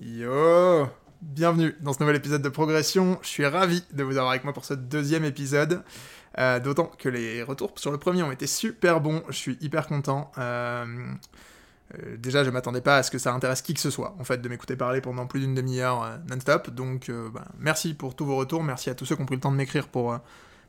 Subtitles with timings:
[0.00, 0.88] Yo
[1.22, 3.16] Bienvenue dans ce nouvel épisode de Progression.
[3.22, 5.84] Je suis ravi de vous avoir avec moi pour ce deuxième épisode.
[6.36, 9.22] Euh, d'autant que les retours sur le premier ont été super bons.
[9.28, 10.32] Je suis hyper content.
[10.36, 10.84] Euh,
[11.94, 14.24] euh, déjà, je m'attendais pas à ce que ça intéresse qui que ce soit, en
[14.24, 16.70] fait, de m'écouter parler pendant plus d'une demi-heure non-stop.
[16.70, 18.64] Donc, bah, merci pour tous vos retours.
[18.64, 20.18] Merci à tous ceux qui ont pris le temps de m'écrire pour,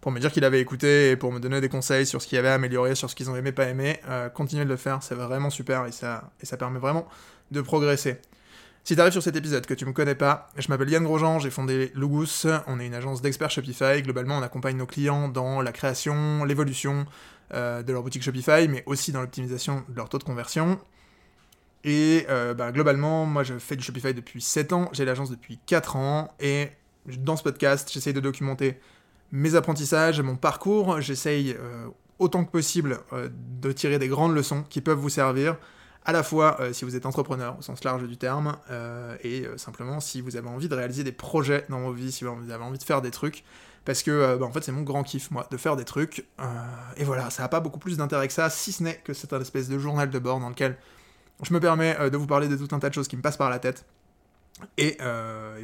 [0.06, 2.50] me dire qu'ils avaient écouté et pour me donner des conseils sur ce qu'ils avaient
[2.50, 4.00] amélioré, sur ce qu'ils ont aimé, pas aimé.
[4.36, 7.08] continuez de le faire, c'est vraiment super et ça, et ça permet vraiment
[7.50, 8.22] de progresser.
[8.88, 11.50] Si t'arrives sur cet épisode que tu me connais pas, je m'appelle Yann Grosjean, j'ai
[11.50, 15.72] fondé Lugus, on est une agence d'experts Shopify, globalement on accompagne nos clients dans la
[15.72, 17.08] création, l'évolution
[17.56, 20.80] euh, de leur boutique Shopify, mais aussi dans l'optimisation de leur taux de conversion.
[21.84, 25.58] Et euh, bah, globalement, moi je fais du Shopify depuis 7 ans, j'ai l'agence depuis
[25.66, 26.70] 4 ans, et
[27.08, 28.80] dans ce podcast, j'essaye de documenter
[29.32, 31.88] mes apprentissages, mon parcours, j'essaye euh,
[32.20, 35.58] autant que possible de tirer des grandes leçons qui peuvent vous servir,
[36.06, 39.46] à la fois euh, si vous êtes entrepreneur au sens large du terme, euh, et
[39.46, 42.52] euh, simplement si vous avez envie de réaliser des projets dans vos vies, si vous
[42.52, 43.44] avez envie de faire des trucs,
[43.86, 46.26] parce que bah, en fait c'est mon grand kiff moi, de faire des trucs,
[46.98, 49.34] et voilà, ça n'a pas beaucoup plus d'intérêt que ça, si ce n'est que c'est
[49.34, 50.78] un espèce de journal de bord dans lequel
[51.44, 53.38] je me permets de vous parler de tout un tas de choses qui me passent
[53.38, 53.86] par la tête,
[54.78, 54.98] et,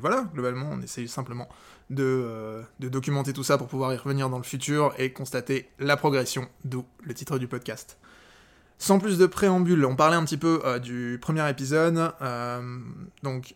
[0.01, 1.47] voilà, globalement on essaye simplement
[1.89, 5.97] de, de documenter tout ça pour pouvoir y revenir dans le futur et constater la
[5.97, 7.97] progression, d'où le titre du podcast.
[8.81, 12.79] Sans plus de préambule, on parlait un petit peu euh, du premier épisode, euh,
[13.21, 13.53] donc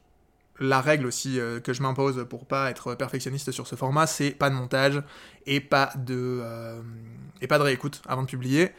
[0.60, 4.30] la règle aussi euh, que je m'impose pour pas être perfectionniste sur ce format, c'est
[4.30, 5.02] pas de montage
[5.48, 6.44] et pas de
[7.42, 8.70] et pas de réécoute avant de publier.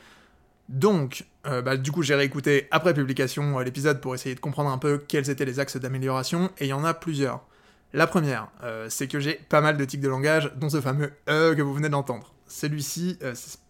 [0.68, 4.98] Donc, bah, du coup, j'ai réécouté après publication l'épisode pour essayer de comprendre un peu
[4.98, 7.44] quels étaient les axes d'amélioration, et il y en a plusieurs.
[7.92, 8.48] La première,
[8.88, 11.74] c'est que j'ai pas mal de tics de langage, dont ce fameux E que vous
[11.74, 12.34] venez d'entendre.
[12.46, 13.18] Celui-ci,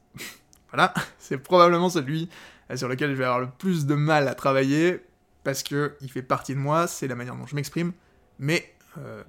[0.70, 2.28] voilà, c'est probablement celui
[2.74, 5.00] sur lequel je vais avoir le plus de mal à travailler,
[5.44, 7.92] parce que il fait partie de moi, c'est la manière dont je m'exprime,
[8.38, 9.22] mais il euh,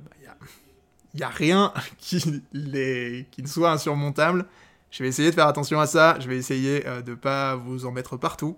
[1.13, 4.45] n'y a, a, rien qui, ne soit insurmontable.
[4.89, 7.85] Je vais essayer de faire attention à ça, je vais essayer euh, de pas vous
[7.85, 8.57] en mettre partout.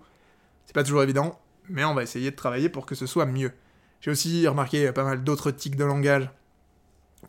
[0.64, 1.38] C'est pas toujours évident,
[1.68, 3.52] mais on va essayer de travailler pour que ce soit mieux.
[4.00, 6.30] J'ai aussi remarqué pas mal d'autres tics de langage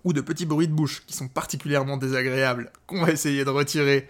[0.04, 4.08] ou de petits bruits de bouche qui sont particulièrement désagréables, qu'on va essayer de retirer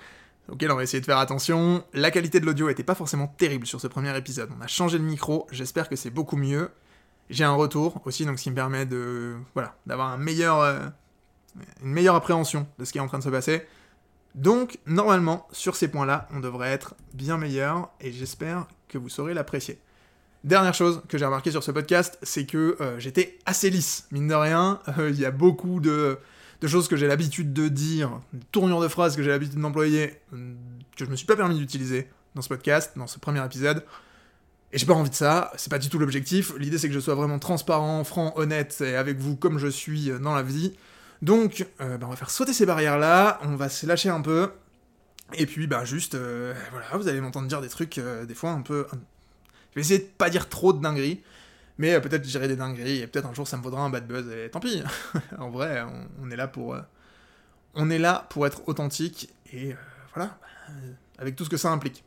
[0.50, 1.84] Ok, on va essayer de faire attention.
[1.94, 4.50] La qualité de l'audio était pas forcément terrible sur ce premier épisode.
[4.58, 6.70] On a changé le micro, j'espère que c'est beaucoup mieux.
[7.30, 10.90] J'ai un retour aussi, donc ce qui me permet de voilà d'avoir euh,
[11.82, 13.66] une meilleure appréhension de ce qui est en train de se passer.
[14.36, 19.34] Donc normalement sur ces points-là, on devrait être bien meilleur et j'espère que vous saurez
[19.34, 19.80] l'apprécier.
[20.44, 24.28] Dernière chose que j'ai remarqué sur ce podcast, c'est que euh, j'étais assez lisse, mine
[24.28, 24.80] de rien.
[24.98, 26.18] Euh, il y a beaucoup de
[26.62, 30.20] de choses que j'ai l'habitude de dire, des tournures de phrases que j'ai l'habitude d'employer,
[30.34, 30.54] euh,
[30.96, 33.84] que je me suis pas permis d'utiliser dans ce podcast, dans ce premier épisode.
[34.72, 36.54] Et j'ai pas envie de ça, c'est pas du tout l'objectif.
[36.58, 40.12] L'idée c'est que je sois vraiment transparent, franc, honnête et avec vous comme je suis
[40.12, 40.74] euh, dans la vie.
[41.24, 44.52] Donc, euh, bah, on va faire sauter ces barrières-là, on va se lâcher un peu.
[45.34, 48.86] Et puis, bah, juste, voilà, vous allez m'entendre dire des trucs, des fois un peu.
[48.92, 51.22] Je vais essayer de pas dire trop de dingueries.
[51.78, 54.08] Mais euh, peut-être j'irai des dingueries, et peut-être un jour ça me vaudra un bad
[54.08, 54.84] buzz, et tant pis.
[55.38, 55.84] en vrai,
[56.22, 56.76] on, est là pour...
[56.76, 56.82] Euh,
[57.74, 59.76] on est là pour être authentique, et euh,
[60.14, 60.38] voilà,
[61.18, 62.04] avec tout ce que ça implique.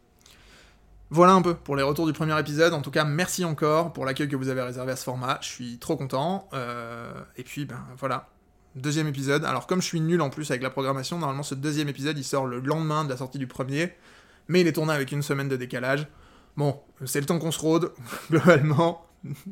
[1.10, 2.72] Voilà un peu pour les retours du premier épisode.
[2.72, 5.38] En tout cas, merci encore pour l'accueil que vous avez réservé à ce format.
[5.42, 6.48] Je suis trop content.
[7.36, 8.28] et puis, ben voilà.
[8.74, 9.44] Deuxième épisode.
[9.44, 12.24] Alors, comme je suis nul en plus avec la programmation, normalement ce deuxième épisode il
[12.24, 13.92] sort le lendemain de la sortie du premier.
[14.48, 16.08] Mais il est tourné avec une semaine de décalage.
[16.56, 17.92] Bon, c'est le temps qu'on se rôde,
[18.30, 19.03] globalement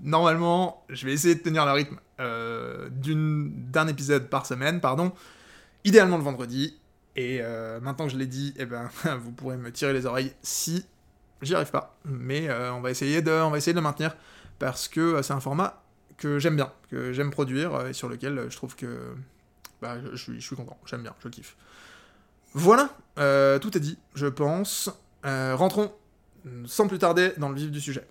[0.02, 5.12] normalement, je vais essayer de tenir le rythme euh, d'un épisode par semaine, pardon.
[5.84, 6.78] Idéalement le vendredi.
[7.16, 8.88] Et euh, maintenant que je l'ai dit, eh ben,
[9.20, 10.84] vous pourrez me tirer les oreilles si
[11.42, 11.98] j'y arrive pas.
[12.04, 14.16] Mais euh, on, va essayer de, on va essayer de le maintenir
[14.58, 15.82] parce que c'est un format
[16.16, 19.14] que j'aime bien, que j'aime produire et sur lequel je trouve que
[19.80, 21.56] bah, je, suis, je suis content, j'aime bien, je kiffe.
[22.54, 22.90] Voilà,
[23.58, 24.90] tout est dit, je pense.
[25.24, 25.90] rentrons
[26.66, 28.06] sans plus tarder dans le vif du sujet.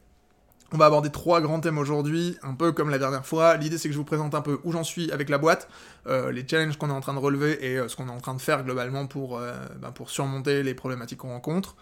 [0.74, 3.58] On va aborder trois grands thèmes aujourd'hui, un peu comme la dernière fois.
[3.58, 5.68] L'idée c'est que je vous présente un peu où j'en suis avec la boîte,
[6.08, 8.22] euh, les challenges qu'on est en train de relever et euh, ce qu'on est en
[8.22, 11.76] train de faire globalement pour, euh, ben, pour surmonter les problématiques qu'on rencontre.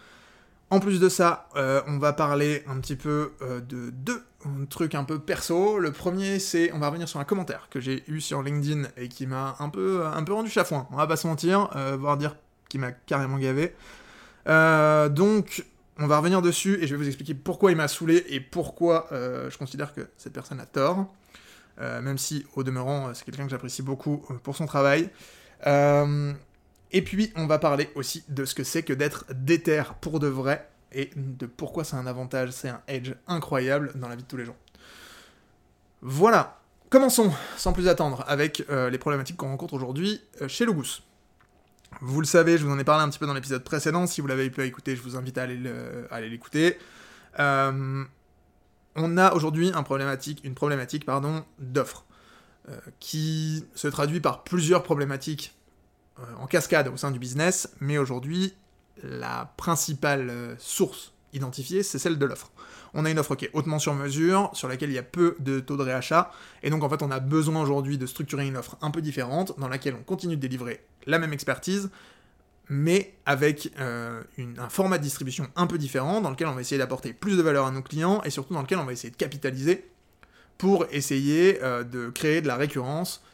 [0.70, 1.48] En plus de ça,
[1.88, 4.22] on va parler un petit peu de deux
[4.68, 5.80] trucs un peu perso.
[5.80, 9.08] Le premier, c'est on va revenir sur un commentaire que j'ai eu sur LinkedIn et
[9.08, 10.86] qui m'a un peu, un peu rendu chafouin.
[10.92, 12.36] On va pas se mentir, voire dire
[12.68, 13.74] qui m'a carrément gavé.
[14.46, 15.64] donc,
[16.00, 19.06] on va revenir dessus et je vais vous expliquer pourquoi il m'a saoulé et pourquoi
[19.12, 21.12] euh, je considère que cette personne a tort.
[21.78, 25.10] Euh, même si, au demeurant, euh, c'est quelqu'un que j'apprécie beaucoup pour son travail.
[25.66, 30.26] et puis, on va parler aussi de ce que c'est que d'être déter pour de
[30.26, 34.28] vrai et de pourquoi c'est un avantage, c'est un edge incroyable dans la vie de
[34.28, 34.56] tous les jours.
[36.00, 36.56] Voilà.
[36.88, 41.02] Commençons, sans plus attendre, avec les problématiques qu'on rencontre aujourd'hui chez Logus.
[42.00, 44.06] Vous le savez, je vous en ai parlé un petit peu dans l'épisode précédent.
[44.06, 46.78] Si vous l'avez pas écouté, je vous invite à aller l'écouter.
[47.38, 48.04] Euh,
[48.96, 52.04] on a aujourd'hui une problématique pardon, d'offres
[52.68, 55.54] euh, qui se traduit par plusieurs problématiques
[56.18, 58.54] euh, en cascade au sein du business, mais aujourd'hui,
[59.02, 62.50] la principale source identifiée, c'est celle de l'offre.
[62.94, 65.36] On a une offre qui est hautement sur mesure, sur laquelle il y a peu
[65.38, 66.30] de taux de réachat,
[66.62, 69.58] et donc en fait on a besoin aujourd'hui de structurer une offre un peu différente,
[69.58, 71.90] dans laquelle on continue de délivrer la même expertise,
[72.68, 74.22] mais avec euh,
[74.58, 77.42] un format de distribution un peu différent, dans lequel on va essayer d'apporter plus de
[77.42, 79.90] valeur à nos clients, et surtout dans lequel on va essayer de capitaliser
[80.56, 83.24] pour essayer euh, de créer de la récurrence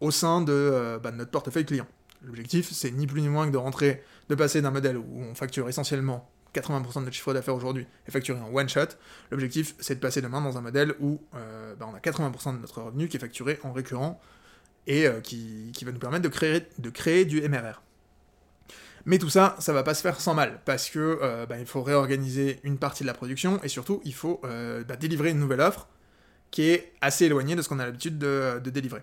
[0.00, 1.86] au sein de, euh, bah, de notre portefeuille client.
[2.22, 5.34] L'objectif, c'est ni plus ni moins que de rentrer, de passer d'un modèle où on
[5.34, 8.86] facture essentiellement 80% de notre chiffre d'affaires aujourd'hui est facturé en one shot.
[9.30, 12.60] L'objectif, c'est de passer demain dans un modèle où euh, bah, on a 80% de
[12.60, 14.20] notre revenu qui est facturé en récurrent
[14.86, 17.82] et euh, qui, va nous permettre de créer, du MRR.
[19.06, 21.66] Mais tout ça, ça va pas se faire sans mal, parce que euh, bah, il
[21.66, 25.60] faut réorganiser une partie de la production, et surtout, il faut bah, délivrer une nouvelle
[25.60, 25.88] offre
[26.50, 29.02] qui est assez éloignée de ce qu'on a l'habitude de délivrer.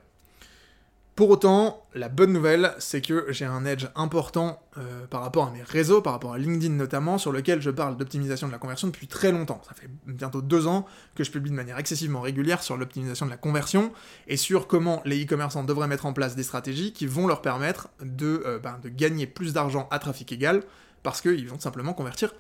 [1.22, 5.52] Pour autant, la bonne nouvelle, c'est que j'ai un edge important euh, par rapport à
[5.52, 8.88] mes réseaux, par rapport à LinkedIn notamment, sur lequel je parle d'optimisation de la conversion
[8.88, 9.62] depuis très longtemps.
[9.68, 13.30] Ça fait bientôt deux ans que je publie de manière excessivement régulière sur l'optimisation de
[13.30, 13.94] la conversion
[14.28, 17.90] et sur comment les e-commerçants devraient mettre en place des stratégies qui vont leur permettre
[18.02, 20.64] de, euh, ben, gagner plus d'argent à trafic égal
[21.04, 22.34] parce qu'ils vont simplement convertir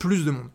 [0.00, 0.48] plus de monde.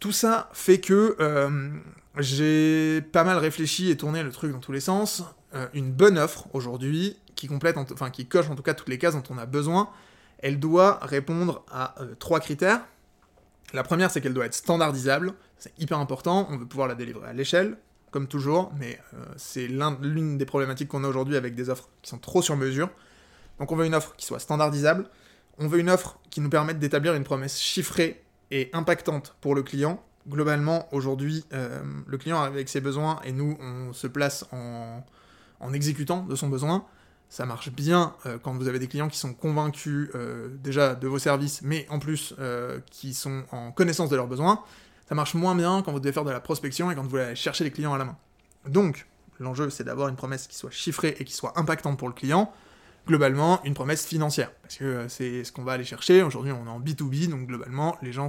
[0.00, 1.70] Tout ça fait que euh,
[2.18, 5.22] j'ai pas mal réfléchi et tourné le truc dans tous les sens.
[5.54, 8.98] Euh, une bonne offre aujourd'hui, qui complète, enfin qui coche en tout cas toutes les
[8.98, 9.90] cases dont on a besoin,
[10.38, 12.80] elle doit répondre à euh, trois critères.
[13.72, 15.34] La première, c'est qu'elle doit être standardisable.
[15.58, 16.46] C'est hyper important.
[16.50, 17.76] On veut pouvoir la délivrer à l'échelle,
[18.10, 18.98] comme toujours, mais
[19.36, 22.90] c'est l'une des problématiques qu'on a aujourd'hui avec des offres qui sont trop sur mesure.
[23.60, 25.06] Donc on veut une offre qui soit standardisable.
[25.58, 29.62] On veut une offre qui nous permette d'établir une promesse chiffrée et impactante pour le
[29.62, 30.02] client.
[30.28, 35.04] Globalement, aujourd'hui, euh, le client avec ses besoins et nous, on se place en,
[35.72, 36.84] exécutant de son besoin.
[37.28, 41.06] Ça marche bien euh, quand vous avez des clients qui sont convaincus euh, déjà de
[41.06, 42.34] vos services, mais en plus
[42.90, 44.62] qui sont en connaissance de leurs besoins.
[45.08, 47.34] Ça marche moins bien quand vous devez faire de la prospection et quand vous allez
[47.34, 48.16] chercher les clients à la main.
[48.68, 49.06] Donc,
[49.38, 52.52] l'enjeu, c'est d'avoir une promesse qui soit chiffrée et qui soit impactante pour le client
[53.06, 54.52] globalement une promesse financière.
[54.62, 56.22] Parce que euh, c'est ce qu'on va aller chercher.
[56.22, 58.28] Aujourd'hui, on est en B2B, donc globalement, les gens,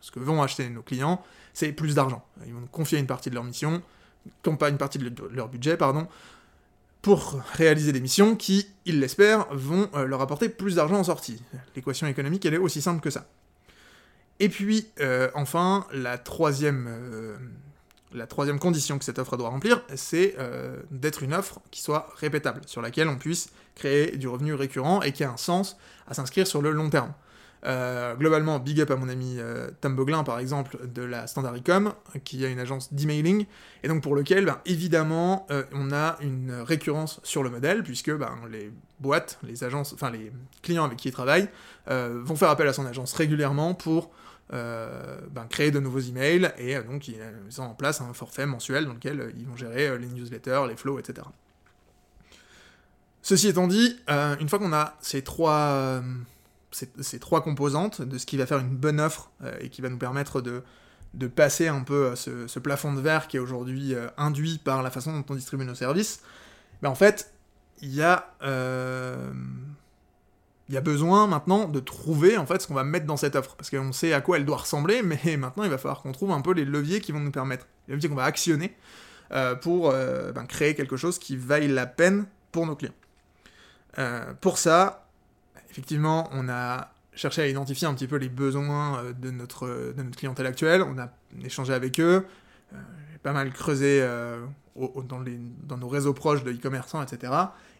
[0.00, 1.22] ce que vont acheter nos clients,
[1.54, 2.24] c'est plus d'argent.
[2.46, 3.82] Ils vont nous confier une partie de leur mission,
[4.58, 6.06] pas une partie de leur budget, pardon,
[7.02, 11.42] pour réaliser des missions qui, ils l'espèrent, vont euh, leur apporter plus d'argent en sortie.
[11.74, 13.26] L'équation économique, elle est aussi simple que ça.
[14.38, 16.88] Et puis, euh, enfin, la troisième
[18.16, 22.08] la troisième condition que cette offre doit remplir, c'est euh, d'être une offre qui soit
[22.16, 25.76] répétable, sur laquelle on puisse créer du revenu récurrent et qui a un sens
[26.06, 27.12] à s'inscrire sur le long terme.
[27.64, 31.92] Euh, globalement, big up à mon ami euh, Tom Boglin, par exemple, de la Standardicom,
[32.24, 33.46] qui a une agence d'emailing,
[33.82, 38.34] et donc pour lequel, ben, évidemment, on a une récurrence sur le modèle, puisque ben,
[38.50, 38.70] les
[39.00, 39.54] boîtes, les
[40.62, 41.48] clients avec qui ils travaillent,
[41.88, 44.10] vont faire appel à son agence régulièrement pour
[44.52, 47.18] euh, ben, créer de nouveaux emails et euh, donc ils
[47.58, 50.76] ont en place un forfait mensuel dans lequel euh, ils vont gérer les newsletters, les
[50.76, 51.26] flows, etc.
[53.22, 56.00] Ceci étant dit, une fois qu'on a ces trois,
[57.00, 59.30] ces, trois composantes de ce qui va faire une bonne offre
[59.60, 60.62] et qui va nous permettre de,
[61.28, 65.12] passer un peu ce, ce, plafond de verre qui est aujourd'hui induit par la façon
[65.18, 66.20] dont on distribue nos services,
[66.82, 67.32] ben en fait,
[67.80, 68.24] il y a
[70.82, 73.92] besoin maintenant de trouver en fait ce qu'on va mettre dans cette offre, parce qu'on
[73.92, 76.52] sait à quoi elle doit ressembler, mais maintenant il va falloir qu'on trouve un peu
[76.52, 78.76] les leviers qui vont nous permettre, les leviers qu'on va actionner
[79.32, 82.94] euh, pour euh, ben, créer quelque chose qui vaille la peine pour nos clients.
[83.98, 85.05] Euh, pour ça,
[85.76, 90.16] effectivement, on a cherché à identifier un petit peu les besoins de notre, de notre
[90.16, 91.10] clientèle actuelle, on a
[91.44, 92.26] échangé avec eux,
[93.22, 94.06] pas mal creusé
[95.08, 97.32] dans, les, dans nos réseaux proches de e-commerçants, etc.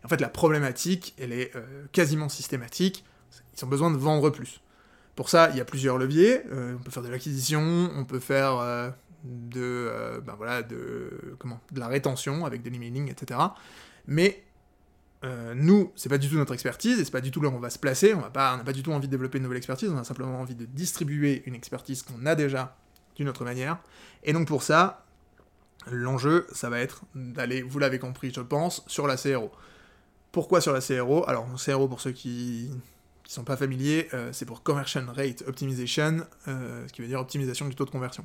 [0.05, 3.05] En fait, la problématique, elle est euh, quasiment systématique.
[3.57, 4.61] Ils ont besoin de vendre plus.
[5.15, 6.43] Pour ça, il y a plusieurs leviers.
[6.53, 8.91] Euh, on peut faire de l'acquisition, on peut faire euh,
[9.25, 13.41] de, ben voilà, de, comment, de la rétention avec des emailing, etc.
[14.07, 14.45] Mais
[15.55, 17.59] nous, c'est pas du tout notre expertise et c'est pas du tout là où on
[17.59, 18.15] va se placer.
[18.15, 19.91] On n'a pas, du tout envie de développer une nouvelle expertise.
[19.91, 22.77] On a simplement envie de distribuer une expertise qu'on a déjà
[23.17, 23.79] d'une autre manière.
[24.23, 25.05] Et donc pour ça,
[25.91, 29.51] l'enjeu, ça va être d'aller, vous l'avez compris, je pense, sur la CRO.
[30.33, 34.45] Pourquoi sur la CRO Alors, CRO, pour ceux qui ne sont pas familiers, euh, c'est
[34.45, 38.25] pour Conversion Rate Optimization, euh, ce qui veut dire optimisation du taux de conversion.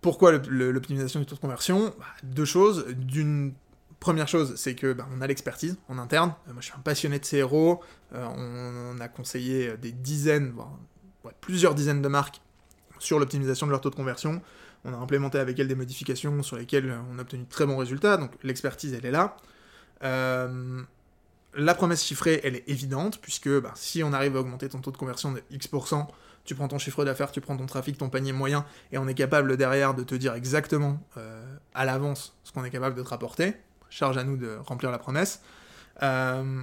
[0.00, 1.94] pourquoi l'optimisation du taux de conversion?
[1.98, 2.86] Bah, Deux choses.
[2.88, 3.54] D'une
[4.00, 6.34] première chose, c'est que bah, on a l'expertise en interne.
[6.46, 7.80] moi, je suis un passionné de CRO.
[8.12, 10.70] on, a conseillé des dizaines, voire
[11.40, 12.40] plusieurs dizaines de marques
[12.98, 14.40] sur l'optimisation de leur taux de conversion.
[14.84, 17.76] On a implémenté avec elles des modifications sur lesquelles on a obtenu de très bons
[17.76, 19.36] résultats, donc l'expertise, elle est là.
[20.02, 20.82] Euh,
[21.54, 24.90] la promesse chiffrée, elle est évidente, puisque bah, si on arrive à augmenter ton taux
[24.90, 26.08] de conversion de X%,
[26.44, 29.14] tu prends ton chiffre d'affaires, tu prends ton trafic, ton panier moyen, et on est
[29.14, 31.44] capable derrière de te dire exactement euh,
[31.74, 33.54] à l'avance ce qu'on est capable de te rapporter.
[33.92, 35.42] Charge à nous de remplir la promesse.
[36.02, 36.62] Euh,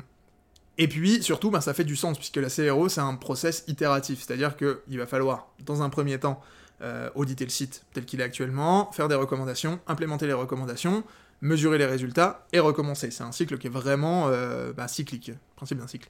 [0.80, 4.24] et puis, surtout, bah, ça fait du sens, puisque la CRO, c'est un process itératif,
[4.24, 6.42] c'est-à-dire qu'il va falloir, dans un premier temps,
[6.82, 11.04] euh, auditer le site tel qu'il est actuellement, faire des recommandations, implémenter les recommandations,
[11.42, 13.12] mesurer les résultats et recommencer.
[13.12, 16.10] C'est un cycle qui est vraiment euh, bah, cyclique, principe d'un cycle.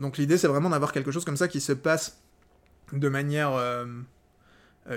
[0.00, 2.22] Donc l'idée c'est vraiment d'avoir quelque chose comme ça qui se passe
[2.92, 3.52] de manière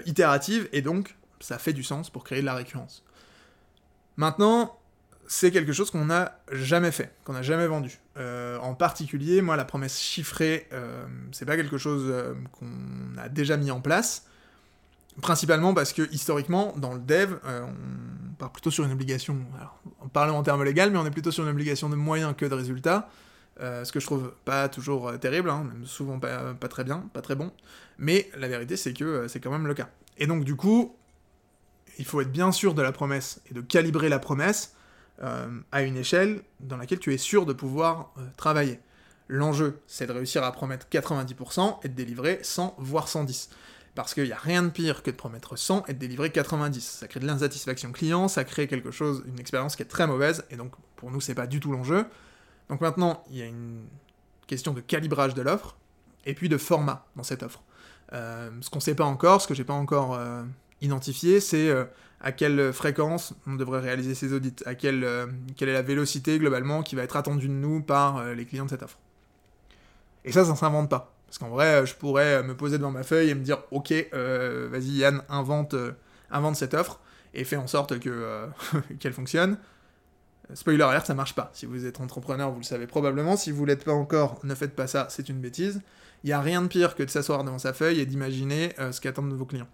[0.05, 3.03] itérative et donc ça fait du sens pour créer de la récurrence.
[4.17, 4.77] Maintenant,
[5.33, 7.99] c'est quelque chose qu'on n'a jamais fait, qu'on n'a jamais vendu.
[8.17, 10.67] en particulier, moi, la promesse chiffrée,
[11.31, 12.13] c'est pas quelque chose
[12.51, 14.25] qu'on a déjà mis en place.
[15.19, 19.77] Principalement parce que historiquement, dans le dev, euh, on part plutôt sur une obligation, alors,
[19.99, 22.45] on parle en termes légaux, mais on est plutôt sur une obligation de moyens que
[22.45, 23.09] de résultats,
[23.59, 27.09] euh, ce que je trouve pas toujours euh, terrible, hein, même souvent pas, très bien,
[27.13, 27.51] pas très bon,
[27.97, 29.89] mais la vérité c'est que c'est quand même le cas.
[30.17, 30.95] Et donc du coup,
[31.99, 34.75] il faut être bien sûr de la promesse et de calibrer la promesse
[35.21, 38.79] à une échelle dans laquelle tu es sûr de pouvoir travailler.
[39.27, 43.49] L'enjeu, c'est de réussir à promettre 90% et de délivrer 100 voire 110.
[43.95, 46.81] Parce qu'il n'y a rien de pire que de promettre 100 et de délivrer 90.
[46.81, 50.45] Ça crée de l'insatisfaction client, ça crée quelque chose, une expérience qui est très mauvaise,
[50.49, 52.05] et donc pour nous, c'est pas du tout l'enjeu.
[52.69, 53.85] Donc maintenant, il y a une
[54.47, 55.77] question de calibrage de l'offre,
[56.25, 57.63] et puis de format dans cette offre.
[58.13, 60.43] Euh, ce qu'on ne sait pas encore, ce que j'ai pas encore euh,
[60.81, 61.85] identifié, c'est euh,
[62.21, 65.07] à quelle fréquence on devrait réaliser ces audits, à quelle,
[65.57, 68.69] quelle est la vélocité globalement qui va être attendue de nous par les clients de
[68.69, 68.99] cette offre.
[70.23, 71.15] Et ça, ça ne s'invente pas.
[71.31, 74.67] Parce qu'en vrai, je pourrais me poser devant ma feuille et me dire, ok, euh,
[74.69, 75.93] vas-y Yann, invente, euh,
[76.55, 76.99] cette offre
[77.33, 78.47] et fais en sorte que euh,
[78.99, 79.57] qu'elle fonctionne.
[80.53, 81.49] Spoiler alert, ça marche pas.
[81.53, 83.37] Si vous êtes entrepreneur, vous le savez probablement.
[83.37, 85.81] Si vous l'êtes pas encore, ne faites pas ça, c'est une bêtise.
[86.25, 88.99] Il n'y a rien de pire que de s'asseoir devant sa feuille et d'imaginer ce
[88.99, 89.69] qu'attendent vos clients.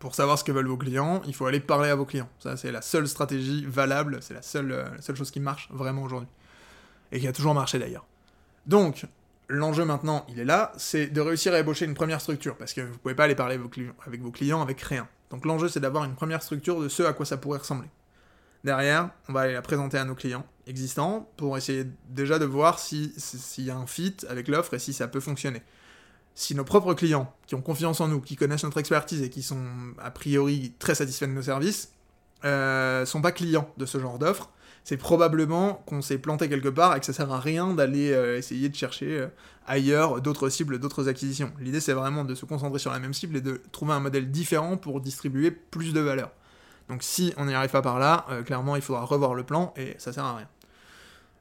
[0.00, 2.28] Pour savoir ce que veulent vos clients, il faut aller parler à vos clients.
[2.40, 6.02] Ça, c'est la seule stratégie valable, c'est la seule, la seule chose qui marche vraiment
[6.02, 6.28] aujourd'hui.
[7.12, 8.06] Et qui a toujours marché d'ailleurs.
[8.66, 9.06] Donc,
[9.48, 12.80] l'enjeu maintenant, il est là, c'est de réussir à ébaucher une première structure, parce que
[12.80, 13.58] vous pouvez pas aller parler
[14.06, 15.06] avec vos clients avec rien.
[15.30, 17.88] Donc l'enjeu, c'est d'avoir une première structure de ce à quoi ça pourrait ressembler.
[18.64, 22.78] Derrière, on va aller la présenter à nos clients existants pour essayer déjà de voir
[22.78, 23.12] s'il
[23.58, 25.62] y a un fit avec l'offre et si ça peut fonctionner.
[26.34, 29.42] Si nos propres clients, qui ont confiance en nous, qui connaissent notre expertise et qui
[29.42, 29.62] sont
[29.98, 31.92] a priori très satisfaits de nos services,
[32.44, 34.50] euh, sont pas clients de ce genre d'offre,
[34.82, 38.38] c'est probablement qu'on s'est planté quelque part et que ça sert à rien d'aller euh,
[38.38, 39.26] essayer de chercher euh,
[39.66, 41.52] ailleurs d'autres cibles, d'autres acquisitions.
[41.60, 44.30] L'idée c'est vraiment de se concentrer sur la même cible et de trouver un modèle
[44.30, 46.30] différent pour distribuer plus de valeur.
[46.88, 49.94] Donc si on n'y arrive pas par là, clairement il faudra revoir le plan et
[49.98, 50.48] ça sert à rien.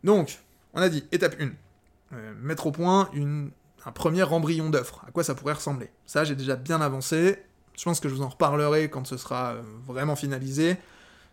[0.03, 0.39] Donc,
[0.73, 3.51] on a dit étape 1, mettre au point une,
[3.85, 5.89] un premier embryon d'offre, à quoi ça pourrait ressembler?
[6.05, 7.37] Ça j'ai déjà bien avancé,
[7.77, 9.55] je pense que je vous en reparlerai quand ce sera
[9.85, 10.77] vraiment finalisé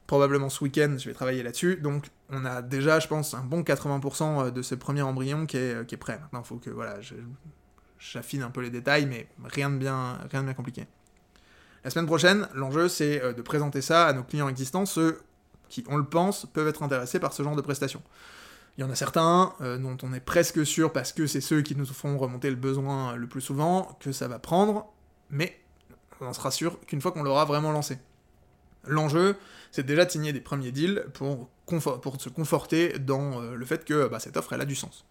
[0.07, 1.77] probablement ce week-end, je vais travailler là-dessus.
[1.77, 5.57] Donc, on a déjà, je pense, un bon 80% euh, de ce premier embryon qui
[5.57, 6.19] est, euh, qui est prêt.
[6.21, 6.97] Maintenant, il faut que voilà,
[7.99, 10.87] j'affine un peu les détails, mais rien de bien, rien de bien compliqué.
[11.85, 15.21] La semaine prochaine, l'enjeu, c'est euh, de présenter ça à nos clients existants, ceux
[15.69, 18.03] qui, on le pense, peuvent être intéressés par ce genre de prestations.
[18.77, 21.75] Il y en a certains dont on est presque sûr, parce que c'est ceux qui
[21.75, 24.93] nous font remonter le besoin le plus souvent, que ça va prendre,
[25.31, 25.59] mais
[26.21, 27.99] on en sera sûr qu'une fois qu'on l'aura vraiment lancé.
[28.85, 29.37] L'enjeu,
[29.73, 31.49] c'est déjà de signer des premiers deals pour,
[32.19, 35.05] se conforter dans euh, le fait que bah, cette offre, elle a du sens.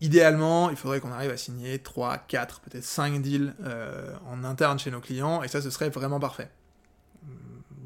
[0.00, 4.78] Idéalement, il faudrait qu'on arrive à signer 3, 4, peut-être 5 deals euh, en interne
[4.78, 6.50] chez nos clients, et ça, ce serait vraiment parfait.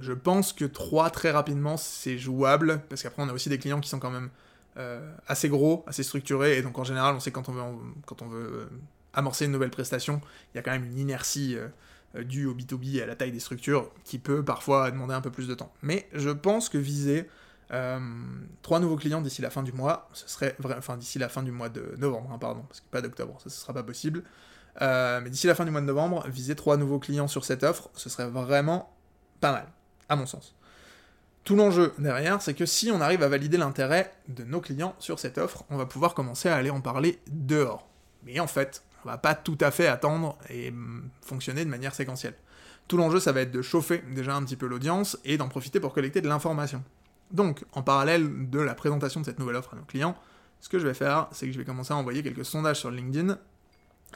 [0.01, 3.81] Je pense que 3 très rapidement, c'est jouable, parce qu'après, on a aussi des clients
[3.81, 4.31] qui sont quand même
[4.77, 7.63] euh, assez gros, assez structurés, et donc en général, on sait quand on veut,
[8.07, 8.69] quand on veut
[9.13, 10.21] amorcer une nouvelle prestation,
[10.53, 13.33] il y a quand même une inertie euh, dû au B2B et à la taille
[13.33, 15.73] des structures, qui peut parfois demander un peu plus de temps.
[15.83, 17.29] Mais je pense que viser
[17.73, 17.99] euh,
[18.63, 21.43] trois nouveaux clients d'ici la fin du mois, ce serait vrai, enfin d'ici la fin
[21.43, 24.23] du mois de novembre, hein, pardon, parce que pas d'octobre, ça ce sera pas possible.
[24.83, 27.63] Euh, mais d'ici la fin du mois de novembre, viser trois nouveaux clients sur cette
[27.63, 28.95] offre, ce serait vraiment
[29.41, 29.67] pas mal,
[30.09, 30.55] à mon sens.
[31.45, 35.19] Tout l'enjeu derrière, c'est que si on arrive à valider l'intérêt de nos clients sur
[35.19, 37.87] cette offre, on va pouvoir commencer à aller en parler dehors.
[38.25, 41.95] Mais en fait, on va pas tout à fait attendre et mm, fonctionner de manière
[41.95, 42.35] séquentielle.
[42.89, 45.81] Tout l'enjeu, ça va être de chauffer déjà un petit peu l'audience et d'en profiter
[45.81, 46.83] pour collecter de l'information.
[47.31, 50.17] Donc, en parallèle de la présentation de cette nouvelle offre à nos clients,
[50.61, 52.91] ce que je vais faire, c'est que je vais commencer à envoyer quelques sondages sur
[52.91, 53.39] LinkedIn.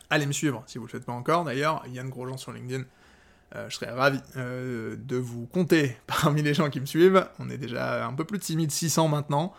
[0.09, 1.45] Allez me suivre si vous ne le faites pas encore.
[1.45, 2.85] D'ailleurs, Yann Grosjean sur LinkedIn.
[3.57, 7.27] Euh, je serais ravi euh, de vous compter parmi les gens qui me suivent.
[7.39, 9.55] On est déjà un peu plus de 6600 maintenant.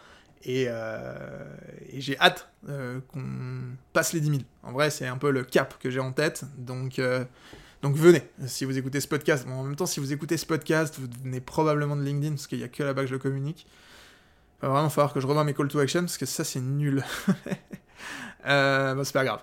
[0.47, 1.55] Euh,
[1.89, 3.23] et, j'ai hâte qu'on
[3.91, 4.41] passe les 10 000.
[4.63, 6.43] En vrai, c'est un peu le cap que j'ai en tête.
[6.57, 7.01] Donc,
[7.81, 9.45] donc venez, si vous écoutez ce podcast.
[9.49, 12.59] en même temps, si vous écoutez ce podcast, vous venez probablement de LinkedIn, parce qu'il
[12.59, 13.67] n'y a que là-bas que je le communique.
[14.61, 16.61] Il va vraiment falloir que je revoie mes call to action, parce que ça, c'est
[16.61, 17.03] nul.
[18.45, 19.41] euh, c'est pas grave.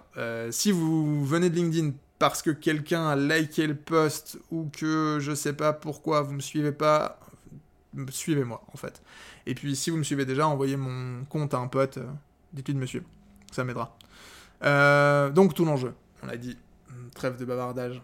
[0.51, 5.35] Si vous venez de LinkedIn parce que quelqu'un a liké le post, ou que je
[5.35, 7.21] sais pas pourquoi vous me suivez pas,
[8.11, 9.03] suivez-moi, en fait.
[9.47, 12.07] Et puis, si vous me suivez déjà, envoyez mon compte à un pote, euh,
[12.53, 13.07] dites-lui de me suivre.
[13.53, 13.97] Ça m'aidera.
[14.65, 15.95] Euh, donc, tout l'enjeu.
[16.23, 16.57] On a dit,
[17.15, 18.03] trêve de bavardage.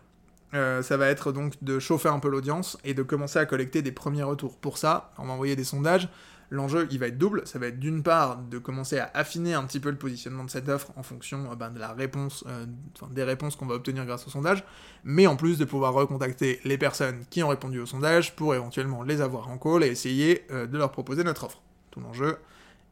[0.55, 3.81] Euh, ça va être donc de chauffer un peu l'audience et de commencer à collecter
[3.81, 4.59] des premiers retours.
[4.59, 6.09] Pour ça, on va envoyer des sondages.
[6.53, 7.47] L'enjeu, il va être double.
[7.47, 10.51] Ça va être d'une part de commencer à affiner un petit peu le positionnement de
[10.51, 12.67] cette offre en fonction euh, ben, euh,
[13.11, 14.63] des réponses qu'on va obtenir grâce au sondage,
[15.03, 19.03] mais en plus de pouvoir recontacter les personnes qui ont répondu au sondage pour éventuellement
[19.03, 21.63] les avoir en call et essayer de leur proposer notre offre.
[21.91, 22.37] Tout l'enjeu,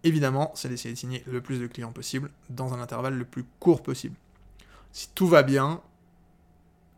[0.05, 3.45] évidemment, c'est d'essayer de signer le plus de clients possible dans un intervalle le plus
[3.59, 4.17] court possible.
[4.93, 5.83] Si tout va bien,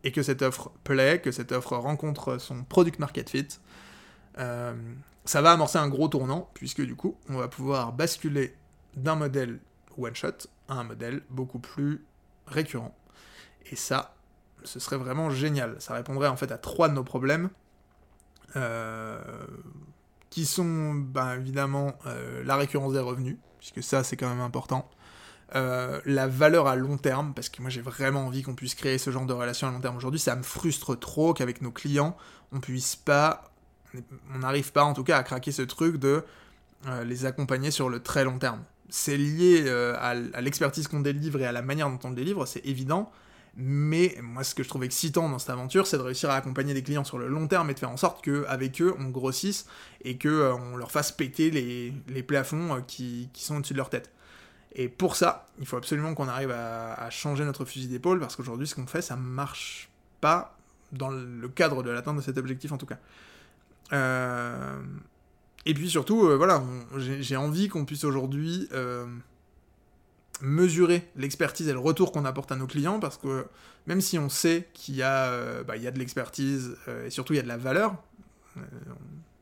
[0.03, 3.47] et que cette offre plaît, que cette offre rencontre son product market fit,
[4.39, 4.73] euh,
[5.25, 8.55] ça va amorcer un gros tournant, puisque du coup, on va pouvoir basculer
[8.95, 9.59] d'un modèle
[9.97, 12.05] one-shot à un modèle beaucoup plus
[12.47, 12.95] récurrent.
[13.71, 14.15] Et ça,
[14.63, 15.75] ce serait vraiment génial.
[15.79, 17.49] Ça répondrait en fait à trois de nos problèmes,
[18.55, 19.21] euh,
[20.29, 24.89] qui sont ben, évidemment euh, la récurrence des revenus, puisque ça c'est quand même important,
[25.55, 28.97] euh, la valeur à long terme, parce que moi j'ai vraiment envie qu'on puisse créer
[28.97, 30.19] ce genre de relation à long terme aujourd'hui.
[30.19, 32.17] Ça me frustre trop qu'avec nos clients,
[32.51, 33.52] on puisse pas,
[34.33, 36.23] on n'arrive pas en tout cas à craquer ce truc de
[36.87, 38.63] euh, les accompagner sur le très long terme.
[38.89, 42.45] C'est lié euh, à, l'expertise qu'on délivre et à la manière dont on le délivre,
[42.45, 43.11] c'est évident.
[43.55, 46.73] Mais moi, ce que je trouve excitant dans cette aventure, c'est de réussir à accompagner
[46.73, 49.67] des clients sur le long terme et de faire en sorte qu'avec eux, on grossisse
[50.03, 53.91] et qu'on on leur fasse péter les, les plafonds qui, qui sont au-dessus de leur
[53.91, 54.11] tête.
[54.75, 58.67] Et pour ça, il faut absolument qu'on arrive à, changer notre fusil d'épaule, parce qu'aujourd'hui,
[58.67, 59.89] ce qu'on fait, ça marche
[60.19, 60.57] pas
[60.91, 62.97] dans le cadre de l'atteinte de cet objectif, en tout cas.
[63.91, 64.81] Euh,
[65.65, 66.63] et puis surtout, euh, voilà,
[66.97, 69.05] j'ai envie qu'on puisse aujourd'hui euh,
[70.41, 73.45] mesurer l'expertise et le retour qu'on apporte à nos clients, parce que
[73.87, 77.37] même si on sait qu'il y, a, bah, y a de l'expertise, et surtout il
[77.37, 77.95] y a de la valeur,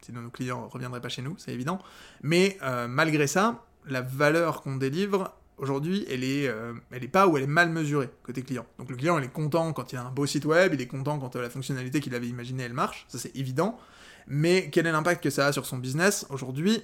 [0.02, 1.80] sinon nos clients ne reviendraient pas chez nous, c'est évident,
[2.24, 2.58] mais
[2.90, 7.44] malgré ça, la valeur qu'on délivre, aujourd'hui, elle est, euh, elle est pas ou elle
[7.44, 8.66] est mal mesurée côté client.
[8.80, 10.88] Donc le client, il est content quand il a un beau site web, il est
[10.88, 13.80] content quand euh, la fonctionnalité qu'il avait imaginée, elle marche, ça c'est évident.
[14.28, 16.84] Mais quel est l'impact que ça a sur son business Aujourd'hui,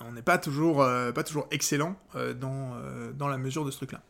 [0.00, 1.96] on n'est pas toujours, euh, pas toujours excellent
[2.40, 2.74] dans,
[3.14, 4.00] dans la mesure de ce truc-là.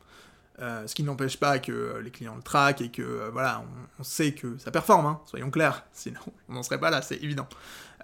[0.86, 3.64] ce qui n'empêche pas que les clients le traquent et que voilà,
[3.98, 7.22] on, sait que ça performe, hein, soyons clairs, sinon on n'en serait pas là, c'est
[7.22, 7.48] évident.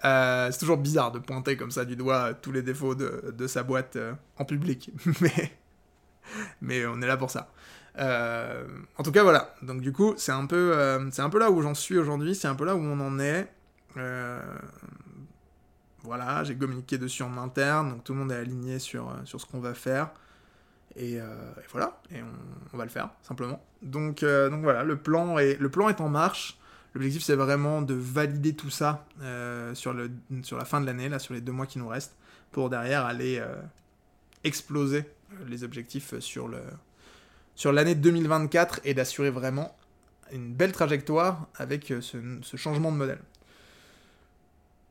[0.05, 3.63] Euh, c'est toujours bizarre de pointer comme ça du doigt tous les défauts de, sa
[3.63, 5.51] boîte euh, en public, mais,
[6.61, 7.49] mais on est là pour ça.
[7.97, 9.55] Euh, en tout cas, voilà.
[9.63, 12.35] Donc du coup, c'est un peu, c'est un peu là où j'en suis aujourd'hui.
[12.35, 13.51] C'est un peu là où on en est.
[16.03, 19.45] voilà, j'ai communiqué dessus en interne, donc tout le monde est aligné sur, sur ce
[19.45, 20.11] qu'on va faire.
[20.95, 21.19] Et,
[21.71, 22.21] voilà, et
[22.73, 23.63] on, va le faire simplement.
[23.81, 26.57] Donc, voilà, le plan est, en marche.
[26.97, 31.35] L'objectif, c'est vraiment de valider tout ça euh, sur, la fin de l'année, là, sur
[31.35, 32.15] les deux mois qui nous restent,
[32.51, 33.55] pour derrière aller euh,
[34.43, 35.05] exploser
[35.47, 36.57] les objectifs sur le
[37.53, 39.75] sur l'année 2024 et d'assurer vraiment
[40.31, 43.19] une belle trajectoire avec euh, ce, changement de modèle.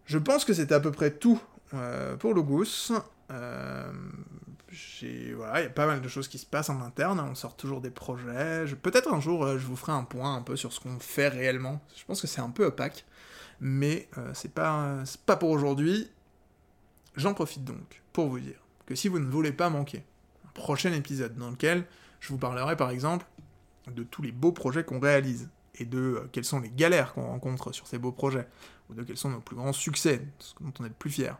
[0.06, 1.40] Je pense que c'était à peu près tout
[2.18, 2.92] pour le Goose
[5.34, 7.56] voilà, il y a pas mal de choses qui se passent en interne, on sort
[7.56, 8.64] toujours des projets.
[8.82, 11.28] Peut-être un jour, euh, je vous ferai un point un peu sur ce qu'on fait
[11.28, 11.80] réellement.
[11.96, 13.04] Je pense que c'est un peu opaque,
[13.60, 16.10] mais euh, c'est pas, pas pour aujourd'hui.
[17.16, 20.04] J'en profite donc pour vous dire que si vous ne voulez pas manquer
[20.44, 21.84] un prochain épisode dans lequel
[22.20, 23.26] je vous parlerai par exemple
[23.86, 27.26] de tous les beaux projets qu'on réalise et de euh, quelles sont les galères qu'on
[27.26, 28.46] rencontre sur ces beaux projets,
[28.90, 31.38] ou de quels sont nos plus grands succès, ce dont on est le plus fier,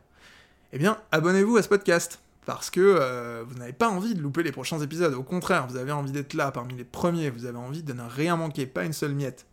[0.73, 4.43] eh bien, abonnez-vous à ce podcast parce que euh, vous n'avez pas envie de louper
[4.43, 5.15] les prochains épisodes.
[5.15, 8.03] Au contraire, vous avez envie d'être là parmi les premiers, vous avez envie de ne
[8.03, 9.47] rien manquer, pas une seule miette.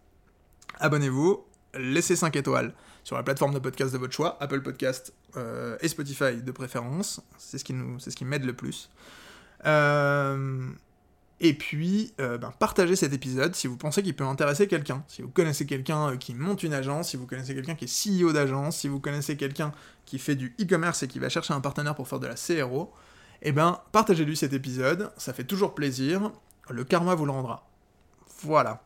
[0.80, 1.44] Abonnez-vous,
[1.76, 5.88] laissez 5 étoiles sur la plateforme de podcast de votre choix, Apple Podcast euh, et
[5.88, 8.90] Spotify de préférence, c'est ce qui, nous, c'est ce qui m'aide le plus.
[9.66, 10.68] Euh,
[11.40, 15.04] Et puis, euh, ben, partagez cet épisode si vous pensez qu'il peut intéresser quelqu'un.
[15.08, 18.22] Si vous connaissez quelqu'un euh, qui monte une agence, si vous connaissez quelqu'un qui est
[18.22, 19.74] CEO d'agence, si vous connaissez quelqu'un
[20.06, 22.94] qui fait du e-commerce et qui va chercher un partenaire pour faire de la CRO,
[23.42, 26.32] eh ben, partagez-lui cet épisode, ça fait toujours plaisir,
[26.70, 27.70] le karma vous le rendra.
[28.44, 28.82] Voilà.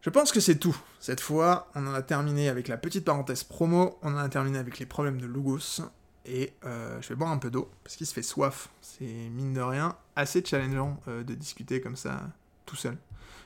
[0.00, 0.76] Je pense que c'est tout.
[1.00, 4.58] Cette fois, on en a terminé avec la petite parenthèse promo, on en a terminé
[4.58, 5.82] avec les problèmes de Lugos,
[6.24, 8.68] et euh, je vais boire un peu d'eau, parce qu'il se fait soif.
[8.80, 12.20] C'est, mine de rien, assez challengeant euh, de discuter comme ça,
[12.66, 12.98] tout seul.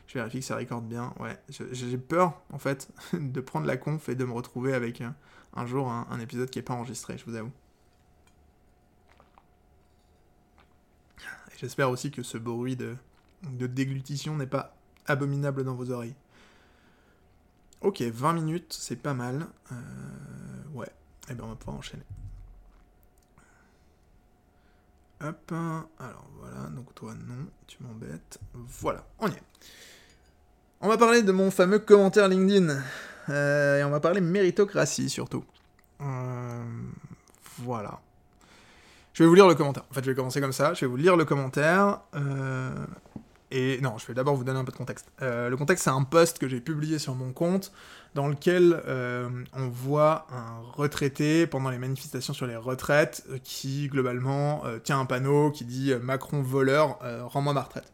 [0.07, 1.13] Je vérifie que ça recorde bien.
[1.21, 5.11] Ouais, j'ai peur, en fait, de prendre la conf et de me retrouver avec euh,
[5.55, 7.53] un jour un, épisode qui n'est pas enregistré, je vous avoue.
[11.59, 12.97] J'espère aussi que ce bruit de,
[13.43, 14.75] déglutition n'est pas
[15.07, 16.17] abominable dans vos oreilles.
[17.83, 19.47] Ok, 20 minutes, c'est pas mal.
[20.73, 22.05] ouais, et eh bien on va pouvoir enchaîner.
[25.25, 25.53] Hop,
[26.01, 28.39] alors voilà, donc toi non, tu m'embêtes.
[28.55, 29.43] Voilà, on y est.
[30.81, 32.77] On va parler de mon fameux commentaire LinkedIn.
[33.29, 35.45] Euh, et on va parler méritocratie surtout.
[36.01, 36.65] Euh,
[37.59, 38.01] voilà.
[39.13, 39.85] Je vais vous lire le commentaire.
[39.91, 40.75] En fait, je vais commencer comme ça.
[40.75, 42.01] Je vais vous lire le commentaire.
[42.17, 42.75] Euh,
[43.53, 45.07] et non, je vais d'abord vous donner un peu de contexte.
[45.21, 47.73] le contexte, c'est un post que j'ai publié sur mon compte
[48.15, 53.89] dans lequel euh, on voit un retraité pendant les manifestations sur les retraites euh, qui
[53.89, 57.93] globalement euh, tient un panneau qui dit Macron voleur, rends-moi ma retraite.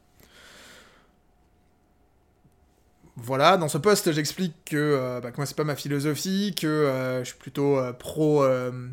[3.21, 7.37] Voilà, dans ce poste, j'explique que, bah, moi c'est pas ma philosophie, que je suis
[7.37, 8.45] plutôt pro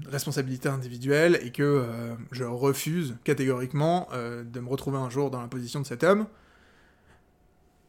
[0.07, 1.85] responsabilité individuelle et que
[2.31, 6.25] je refuse catégoriquement de me retrouver un jour dans la position de cet homme.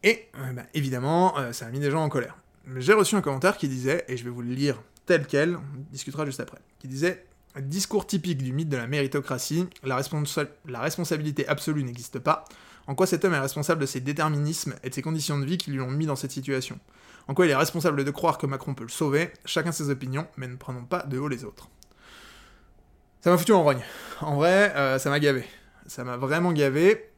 [0.07, 2.37] Et bah, évidemment, ça a mis des gens en colère
[2.75, 5.61] j'ai reçu un commentaire qui disait, et je vais vous le lire tel quel, on
[5.91, 7.25] discutera juste après, qui disait
[7.59, 9.99] Discours typique du mythe de la méritocratie, la,
[10.67, 12.45] la responsabilité absolue n'existe pas.
[12.85, 15.57] En quoi cet homme est responsable de ses déterminismes et de ses conditions de vie
[15.57, 16.79] qui lui ont mis dans cette situation?
[17.27, 19.31] En quoi il est responsable de croire que Macron peut le sauver?
[19.43, 21.69] Chacun ses opinions, mais ne prenons pas de haut les autres.
[23.21, 23.83] Ça m'a foutu en rogne.
[24.21, 25.43] En vrai, euh, ça m'a gavé.
[25.87, 27.09] Ça m'a vraiment gavé.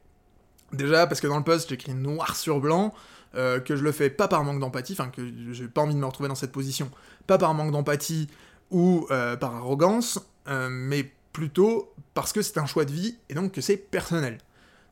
[0.72, 2.94] Déjà parce que dans le post, j'écris noir sur blanc.
[3.36, 6.00] Euh, que je le fais pas par manque d'empathie, enfin que j'ai pas envie de
[6.00, 6.90] me retrouver dans cette position,
[7.28, 8.26] pas par manque d'empathie
[8.72, 13.34] ou euh, par arrogance, euh, mais plutôt parce que c'est un choix de vie et
[13.34, 14.38] donc que c'est personnel.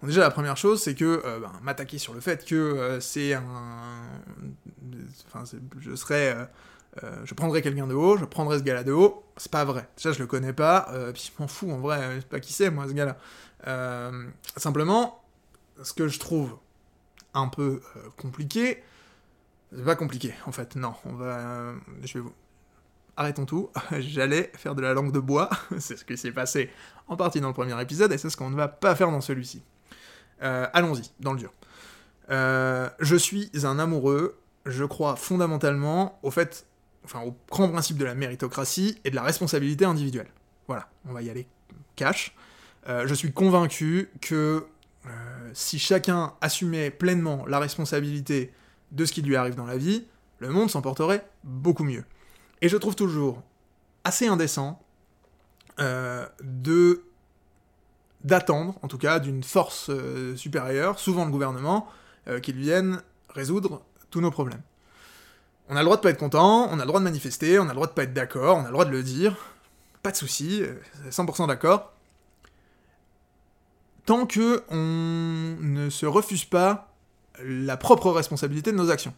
[0.01, 3.43] Donc déjà la première chose c'est que ben, m'attaquer sur le fait que c'est un,
[5.27, 5.43] enfin
[5.81, 6.37] je serais
[7.25, 9.89] je prendrais quelqu'un de haut, je prendrais ce gars-là de haut, c'est pas vrai.
[9.97, 12.53] Déjà, je le connais pas, puis je m'en fous, en vrai, je sais pas qui
[12.53, 14.13] c'est, moi, ce gars-là.
[14.57, 15.21] simplement,
[15.83, 16.57] ce que je trouve
[17.35, 18.83] un peu euh, compliqué.
[19.75, 20.95] C'est pas compliqué, en fait, non.
[21.05, 21.39] On va.
[21.39, 22.33] Euh, je vous.
[23.17, 23.71] Arrêtons tout.
[23.99, 25.51] J'allais faire de la langue de bois.
[25.79, 26.71] c'est ce qui s'est passé
[27.09, 29.21] en partie dans le premier épisode, et c'est ce qu'on ne va pas faire dans
[29.21, 29.63] celui-ci.
[30.43, 31.53] Euh, allons-y, dans le dur.
[32.29, 34.39] je suis un amoureux.
[34.67, 36.67] Je crois fondamentalement au fait,
[37.05, 40.29] enfin, au grand principe de la méritocratie et de la responsabilité individuelle.
[40.67, 41.49] Voilà, on va y aller
[41.97, 42.37] cash.
[42.87, 44.67] je suis convaincu que
[45.11, 48.53] euh, si chacun assumait pleinement la responsabilité
[48.93, 50.07] de ce qui lui arrive dans la vie,
[50.39, 52.05] le monde s'en porterait beaucoup mieux.
[52.63, 53.43] Et je trouve toujours
[54.05, 54.83] assez indécent
[55.81, 56.27] euh,
[58.25, 61.89] d'attendre, en tout cas, d'une force euh, supérieure, souvent le gouvernement,
[62.43, 64.61] qu'il vienne résoudre tous nos problèmes.
[65.71, 67.63] On a le droit de pas être content, on a le droit de manifester, on
[67.63, 69.35] a le droit de pas être d'accord, on a le droit de le dire,
[70.03, 70.63] pas de souci,
[71.09, 71.95] 100% d'accord,
[74.09, 76.95] tant que on ne se refuse pas
[77.45, 79.13] la propre responsabilité de nos actions.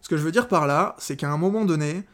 [0.00, 2.04] Ce que je veux dire par là, c'est qu'à un moment donné,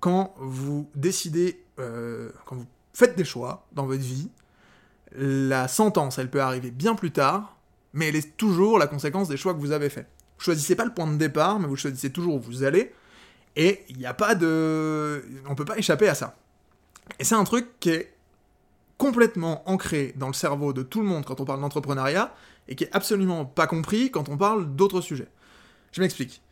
[0.00, 4.28] quand vous décidez, euh, quand vous faites des choix dans votre vie,
[5.14, 7.56] la sentence, elle peut arriver bien plus tard,
[7.92, 10.08] mais elle est toujours la conséquence des choix que vous avez faits.
[10.36, 12.92] Vous choisissez pas le point de départ, mais vous choisissez toujours où vous allez,
[13.54, 15.24] et il n'y a pas de...
[15.48, 16.34] On peut pas échapper à ça.
[17.20, 18.17] Et c'est un truc qui est
[18.98, 22.34] complètement ancré dans le cerveau de tout le monde quand on parle d'entrepreneuriat,
[22.68, 25.28] et qui est absolument pas compris quand on parle d'autres sujets.
[25.92, 26.42] Je m'explique.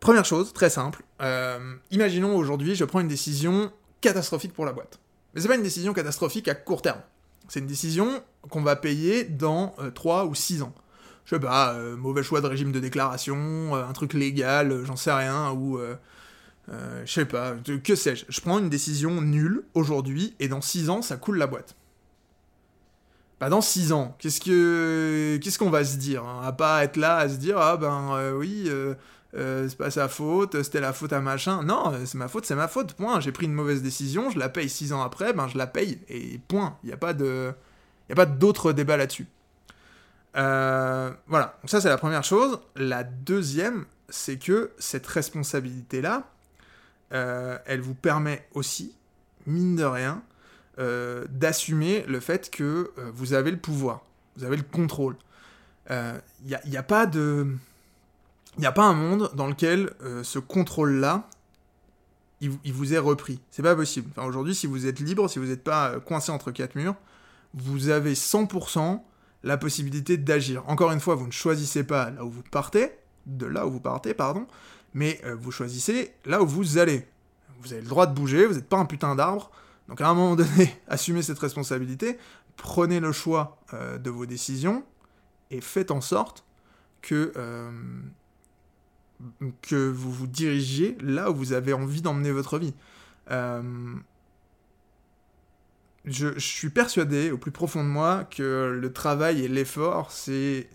[0.00, 5.00] Première chose, très simple, euh, imaginons aujourd'hui je prends une décision catastrophique pour la boîte.
[5.34, 7.00] Mais c'est pas une décision catastrophique à court terme.
[7.48, 10.72] C'est une décision qu'on va payer dans 3 euh, ou 6 ans.
[11.24, 15.12] Je sais pas, euh, mauvais choix de régime de déclaration, un truc légal, j'en sais
[15.12, 15.78] rien, ou
[16.70, 18.26] euh, je sais pas, que sais-je.
[18.28, 21.76] Je prends une décision nulle aujourd'hui et dans 6 ans, ça coule la boîte.
[23.38, 24.16] Pas dans 6 ans.
[24.18, 27.58] Qu'est-ce que qu'est-ce qu'on va se dire hein À pas être là à se dire
[27.58, 28.94] ah ben euh, oui, euh,
[29.32, 31.62] c'est pas sa faute, c'était la faute à machin.
[31.62, 32.94] Non, c'est ma faute, c'est ma faute.
[32.94, 33.20] Point.
[33.20, 36.00] J'ai pris une mauvaise décision, je la paye 6 ans après, ben je la paye
[36.08, 36.76] et point.
[36.82, 37.52] Il n'y a pas de
[38.10, 39.26] y a pas d'autre débat là-dessus.
[40.34, 42.58] Voilà, donc ça c'est la première chose.
[42.76, 46.28] La deuxième, c'est que cette responsabilité-là,
[47.12, 48.94] euh, elle vous permet aussi,
[49.46, 50.22] mine de rien,
[50.78, 54.04] euh, d'assumer le fait que vous avez le pouvoir,
[54.36, 55.16] vous avez le contrôle.
[55.90, 57.46] Il n'y a, pas de...
[58.58, 59.90] Il a pas un monde dans lequel
[60.22, 61.28] ce contrôle-là,
[62.40, 63.40] il, vous est repris.
[63.50, 64.10] C'est pas possible.
[64.16, 66.94] Aujourd'hui, si vous êtes libre, si vous n'êtes pas coincé entre quatre murs,
[67.54, 69.00] vous avez 100%
[69.44, 70.62] la possibilité d'agir.
[70.68, 72.92] Encore une fois, vous ne choisissez pas là où vous partez,
[73.26, 74.46] de là où vous partez, pardon,
[74.94, 77.06] mais euh, vous choisissez là où vous allez.
[77.60, 79.50] Vous avez le droit de bouger, vous n'êtes pas un putain d'arbre,
[79.88, 82.18] donc à un moment donné, assumez cette responsabilité,
[82.56, 84.84] prenez le choix euh, de vos décisions,
[85.50, 86.44] et faites en sorte
[87.02, 87.70] que, euh,
[89.62, 92.74] que vous vous dirigiez là où vous avez envie d'emmener votre vie
[96.10, 100.68] je, suis persuadé au plus profond de moi que le travail et l'effort, c'est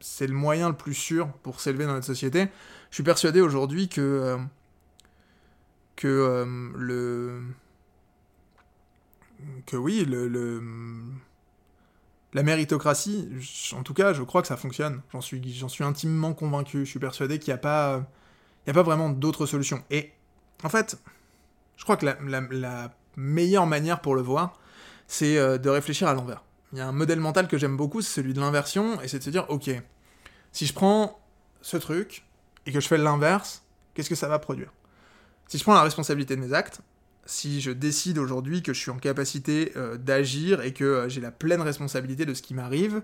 [0.00, 2.48] c'est le moyen le plus sûr pour s'élever dans notre société.
[2.90, 4.38] Je suis persuadé aujourd'hui que euh,
[5.96, 7.42] que euh, le
[9.66, 10.62] que oui le,
[12.32, 13.28] la méritocratie,
[13.72, 15.02] en tout cas, je crois que ça fonctionne.
[15.12, 16.84] J'en suis j'en suis intimement convaincu.
[16.84, 18.06] Je suis persuadé qu'il n'y a pas
[18.64, 19.82] il y a pas vraiment d'autres solutions.
[19.90, 20.12] Et
[20.62, 20.98] en fait,
[21.76, 22.16] je crois que la,
[22.50, 24.58] la meilleure manière pour le voir,
[25.06, 26.42] c'est euh, de réfléchir à l'envers.
[26.72, 29.18] Il y a un modèle mental que j'aime beaucoup, c'est celui de l'inversion, et c'est
[29.18, 29.70] de se dire, ok,
[30.52, 31.18] si je prends
[31.62, 32.24] ce truc
[32.66, 33.62] et que je fais l'inverse,
[33.94, 34.72] qu'est-ce que ça va produire?
[35.48, 36.80] Si je prends la responsabilité de mes actes,
[37.24, 41.20] si je décide aujourd'hui que je suis en capacité euh, d'agir et que euh, j'ai
[41.20, 43.02] la pleine responsabilité de ce qui m'arrive,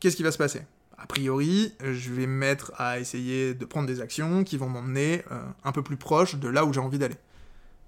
[0.00, 0.62] qu'est-ce qui va se passer?
[0.98, 5.22] A priori, je vais me mettre à essayer de prendre des actions qui vont m'emmener
[5.64, 7.16] un peu plus proche de là où j'ai envie d'aller.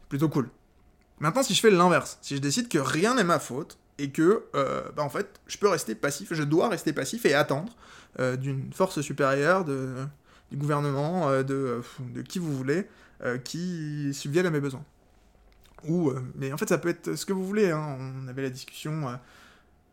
[0.08, 0.48] Plutôt cool.
[1.20, 4.44] Maintenant, si je fais l'inverse, si je décide que rien n'est ma faute, et que,
[4.54, 7.74] euh, bah, en fait, je peux rester passif, je dois rester passif et attendre
[8.18, 12.86] euh, d'une force supérieure, du gouvernement, euh, de, de, qui vous voulez,
[13.44, 14.84] qui subvienne à mes besoins.
[15.88, 17.70] Ou, mais en fait, ça peut être ce que vous voulez.
[17.70, 17.96] Hein.
[17.98, 19.18] On avait la discussion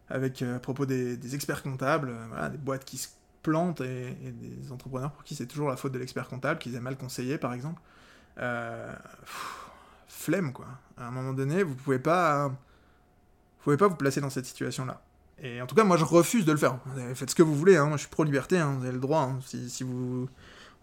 [0.09, 2.13] avec à propos des, experts comptables,
[2.51, 3.07] des boîtes qui se
[3.41, 6.81] plantent et, des entrepreneurs pour qui c'est toujours la faute de l'expert comptable, qu'ils aient
[6.81, 7.81] mal conseillé, par exemple.
[10.07, 10.67] Flemme, quoi.
[10.97, 11.97] À un moment donné, vous pouvez.
[11.97, 12.51] Vous
[13.63, 15.01] pouvez pas vous placer dans cette situation-là.
[15.41, 16.79] Et en tout cas, moi, je refuse de le faire.
[17.15, 17.85] Faites ce que vous voulez, hein.
[17.85, 18.75] moi, je suis pro-liberté, hein.
[18.77, 19.21] vous avez le droit.
[19.21, 19.39] Hein.
[19.45, 20.29] Si, vous...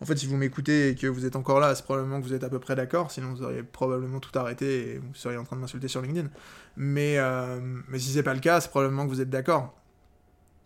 [0.00, 2.34] En fait, si vous m'écoutez et que vous êtes encore là, c'est probablement que vous
[2.34, 5.44] êtes à peu près d'accord, sinon vous auriez probablement tout arrêté et vous seriez en
[5.44, 6.28] train de m'insulter sur LinkedIn.
[6.76, 7.60] Mais, euh...
[7.88, 9.74] mais si c'est pas le cas, c'est probablement que vous êtes d'accord.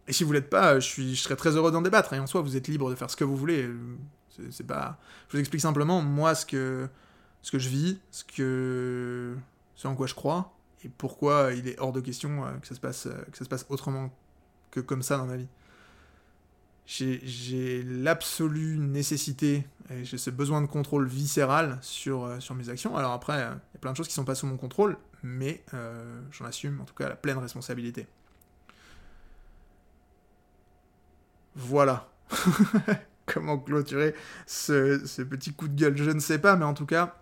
[0.07, 1.15] Et si vous l'êtes pas, je, suis...
[1.15, 2.13] je serais très heureux d'en débattre.
[2.15, 3.69] Et en soi, vous êtes libre de faire ce que vous voulez.
[4.51, 4.99] C'est pas...
[5.29, 6.89] Je vous explique simplement, moi, ce que
[7.45, 9.37] ce que je vis, ce, que...
[9.77, 10.54] ce en quoi je crois,
[10.85, 13.45] et pourquoi il est hors de question euh, que, ça se passe, euh, que ça
[13.45, 14.15] se passe autrement
[14.71, 15.49] que comme ça dans ma vie.
[16.87, 22.95] J'ai l'absolue nécessité, et j'ai ce besoin de contrôle viscéral sur, euh, mes actions.
[22.95, 25.65] Alors après, il y a plein de choses qui sont pas sous mon contrôle, mais
[26.31, 28.07] j'en assume en tout cas la pleine responsabilité.
[31.55, 32.11] Voilà.
[33.27, 34.15] Comment clôturer
[34.47, 35.97] ce, petit coup de gueule?
[35.97, 37.17] Je ne sais pas, mais en tout cas,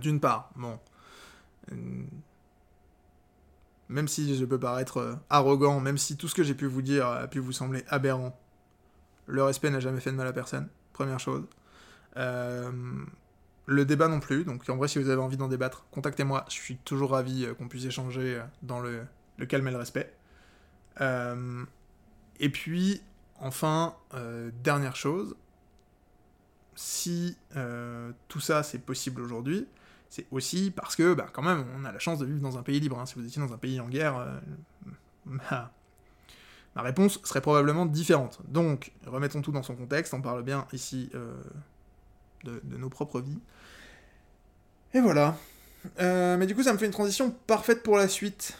[0.00, 0.80] d'une part, bon.
[3.90, 6.66] Euh, même si je peux paraître euh, arrogant, même si tout ce que j'ai pu
[6.66, 8.38] vous dire a pu vous sembler aberrant,
[9.26, 11.44] le respect n'a jamais fait de mal à personne, première chose.
[12.14, 16.54] le débat non plus, donc en vrai, si vous avez envie d'en débattre, contactez-moi, je
[16.54, 19.04] suis toujours ravi qu'on puisse échanger dans le,
[19.48, 20.12] calme et le respect.
[21.00, 23.02] et puis,
[23.40, 23.96] enfin,
[24.62, 25.34] dernière chose,
[26.76, 29.66] si euh, tout ça c'est possible aujourd'hui,
[30.08, 32.62] c'est aussi parce que, bah, quand même, on a la chance de vivre dans un
[32.62, 32.98] pays libre.
[32.98, 33.06] Hein.
[33.06, 34.38] Si vous étiez dans un pays en guerre, euh,
[35.26, 35.70] ma...
[36.76, 38.40] réponse serait probablement différente.
[38.48, 41.34] Donc, remettons tout dans son contexte, on parle bien ici euh,
[42.44, 43.40] de, nos propres vies.
[44.94, 45.36] Et voilà.
[45.98, 48.56] mais du coup, ça me fait une transition parfaite pour la suite,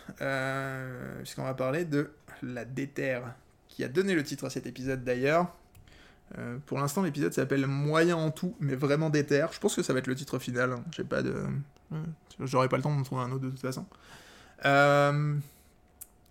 [1.19, 2.11] puisqu'on va parler de
[2.43, 3.35] la déterre,
[3.69, 5.55] qui a donné le titre à cet épisode d'ailleurs.
[6.39, 9.47] Euh, pour l'instant, l'épisode s'appelle Moyen en tout, mais vraiment déter.
[9.53, 10.73] Je pense que ça va être le titre final.
[10.73, 10.85] Hein.
[10.91, 11.35] J'ai pas de.
[12.41, 13.87] J'aurai pas le temps d'en trouver un autre de toute façon.
[14.65, 15.37] Euh,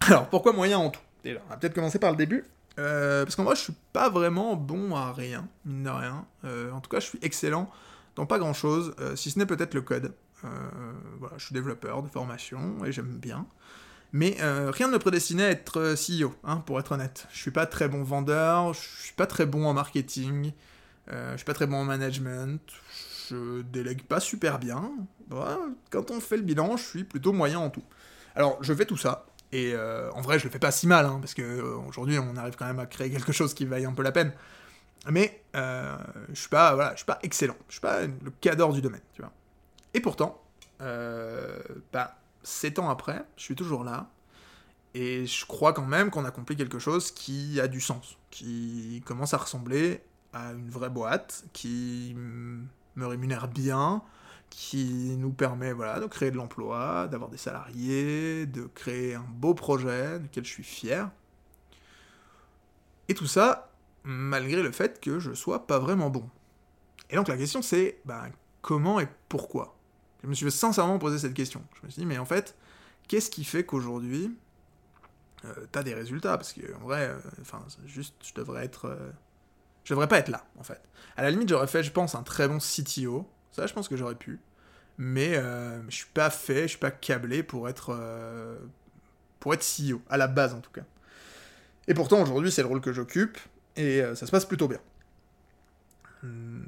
[0.01, 0.99] alors, pourquoi moyen en tout?
[1.25, 2.43] On va peut-être commencer par le début.
[2.77, 6.25] Euh, parce qu'en vrai, je suis pas vraiment bon à rien, mine de rien.
[6.73, 7.71] en tout cas, je suis excellent
[8.15, 10.13] dans pas grand chose, si ce n'est peut-être le code.
[10.43, 13.45] je suis développeur de formation et j'aime bien.
[14.13, 17.27] Mais euh, rien ne me prédestinait à être euh, CEO, hein, pour être honnête.
[17.31, 20.53] Je suis pas très bon vendeur, je suis pas très bon en marketing,
[21.11, 22.61] euh, je suis pas très bon en management,
[23.29, 24.91] je délègue pas super bien.
[25.91, 27.83] quand on fait le bilan, je suis plutôt moyen en tout.
[28.35, 31.05] Alors, je fais tout ça, Et euh, en vrai, je le fais pas si mal,
[31.05, 33.85] hein, parce que euh, aujourd'hui, on arrive quand même à créer quelque chose qui vaille
[33.85, 34.33] un peu la peine.
[35.09, 37.55] Mais je suis pas, voilà, suis pas excellent.
[37.67, 39.31] Je suis pas le cadre du domaine, tu vois.
[39.93, 40.41] Et pourtant,
[40.79, 44.09] bah, 7 ans après, je suis toujours là.
[44.93, 49.33] Et je crois quand même qu'on accomplit quelque chose qui a du sens, qui commence
[49.33, 54.01] à ressembler à une vraie boîte, qui me rémunère bien,
[54.49, 60.19] qui nous permet de créer de l'emploi, d'avoir des salariés, de créer un beau projet
[60.19, 61.11] duquel je suis fier.
[63.09, 63.71] Et tout ça,
[64.03, 66.29] malgré le fait que je sois pas vraiment bon.
[67.09, 68.31] Et donc la question c'est, ben,
[68.61, 69.74] comment et pourquoi?
[70.25, 71.63] Je me suis sincèrement posé cette question.
[71.79, 72.55] Je me suis dit, mais en fait,
[73.07, 74.35] qu'est-ce qui fait qu'aujourd'hui,
[75.45, 76.35] euh, t'as des résultats?
[76.35, 78.85] Parce que en vrai, euh, enfin, juste, je devrais être...
[78.85, 79.11] Euh,
[79.83, 80.81] je devrais pas être là, en fait.
[81.15, 83.95] À la limite, j'aurais fait, je pense, un très bon CTO, ça, je pense que
[83.95, 84.39] j'aurais pu.
[84.97, 87.95] Mais je suis pas fait, je suis pas câblé pour être,
[89.39, 90.85] pour être CEO, à la base en tout cas.
[91.87, 93.37] Et pourtant, aujourd'hui, c'est le rôle que j'occupe,
[93.75, 94.79] et ça se passe plutôt bien.
[96.23, 96.63] Hmm.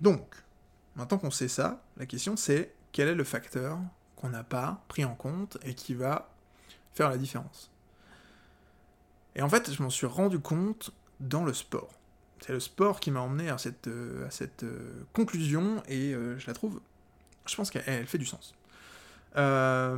[0.00, 0.41] Donc,
[0.96, 3.78] maintenant qu'on sait ça, la question c'est quel est le facteur
[4.16, 6.30] qu'on n'a pas pris en compte et qui va
[6.94, 7.70] faire la différence?
[9.34, 11.88] Et en fait, je m'en suis rendu compte dans le sport
[12.42, 14.28] c'est le sport qui m'a emmené à cette, euh,
[14.64, 16.80] euh, conclusion et euh, je la trouve,
[17.46, 18.54] je pense qu'elle fait du sens.
[19.34, 19.94] ça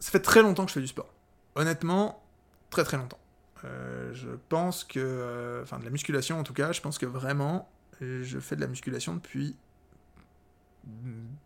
[0.00, 1.12] fait très longtemps que je fais du sport.
[1.54, 2.22] Honnêtement,
[2.70, 3.18] très très longtemps.
[3.64, 7.68] je pense que, enfin de la musculation en tout cas, je pense que vraiment,
[8.00, 9.56] je fais de la musculation depuis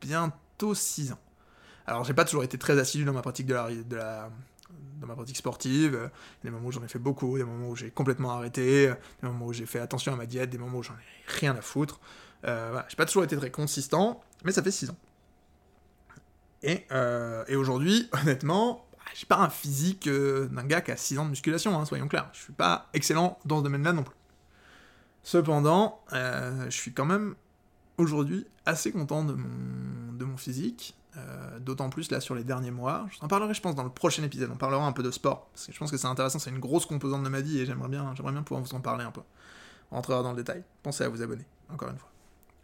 [0.00, 1.20] bientôt 6 ans.
[1.86, 4.30] Alors j'ai pas toujours été très assidu dans ma pratique de la,
[5.00, 5.94] dans ma pratique sportive.
[5.94, 6.08] Euh,
[6.44, 9.28] des moments où j'en ai fait beaucoup, des moments où j'ai complètement arrêté, euh, des
[9.28, 11.60] moments où j'ai fait attention à ma diète, des moments où j'en ai rien à
[11.60, 12.00] foutre.
[12.44, 14.96] Euh, voilà, j'ai pas toujours été très consistant, mais ça fait 6 ans.
[16.64, 16.86] Et,
[17.48, 18.86] et aujourd'hui, honnêtement,
[19.16, 22.30] j'ai pas un physique d'un gars qui a 6 ans de musculation, hein, soyons clairs.
[22.32, 24.14] Je suis pas excellent dans ce domaine-là non plus.
[25.22, 27.34] Cependant, je suis quand même
[27.98, 30.96] aujourd'hui assez content de mon, physique.
[31.18, 33.06] Euh, d'autant plus là sur les derniers mois.
[33.10, 34.50] Je en parlerai, je pense, dans le prochain épisode.
[34.50, 36.58] On parlera un peu de sport, parce que je pense que c'est intéressant, c'est une
[36.58, 39.20] grosse composante de ma vie et j'aimerais bien, bien pouvoir vous en parler un peu.
[39.90, 40.64] On rentrera dans le détail.
[40.82, 42.08] Pensez à vous abonner, encore une fois.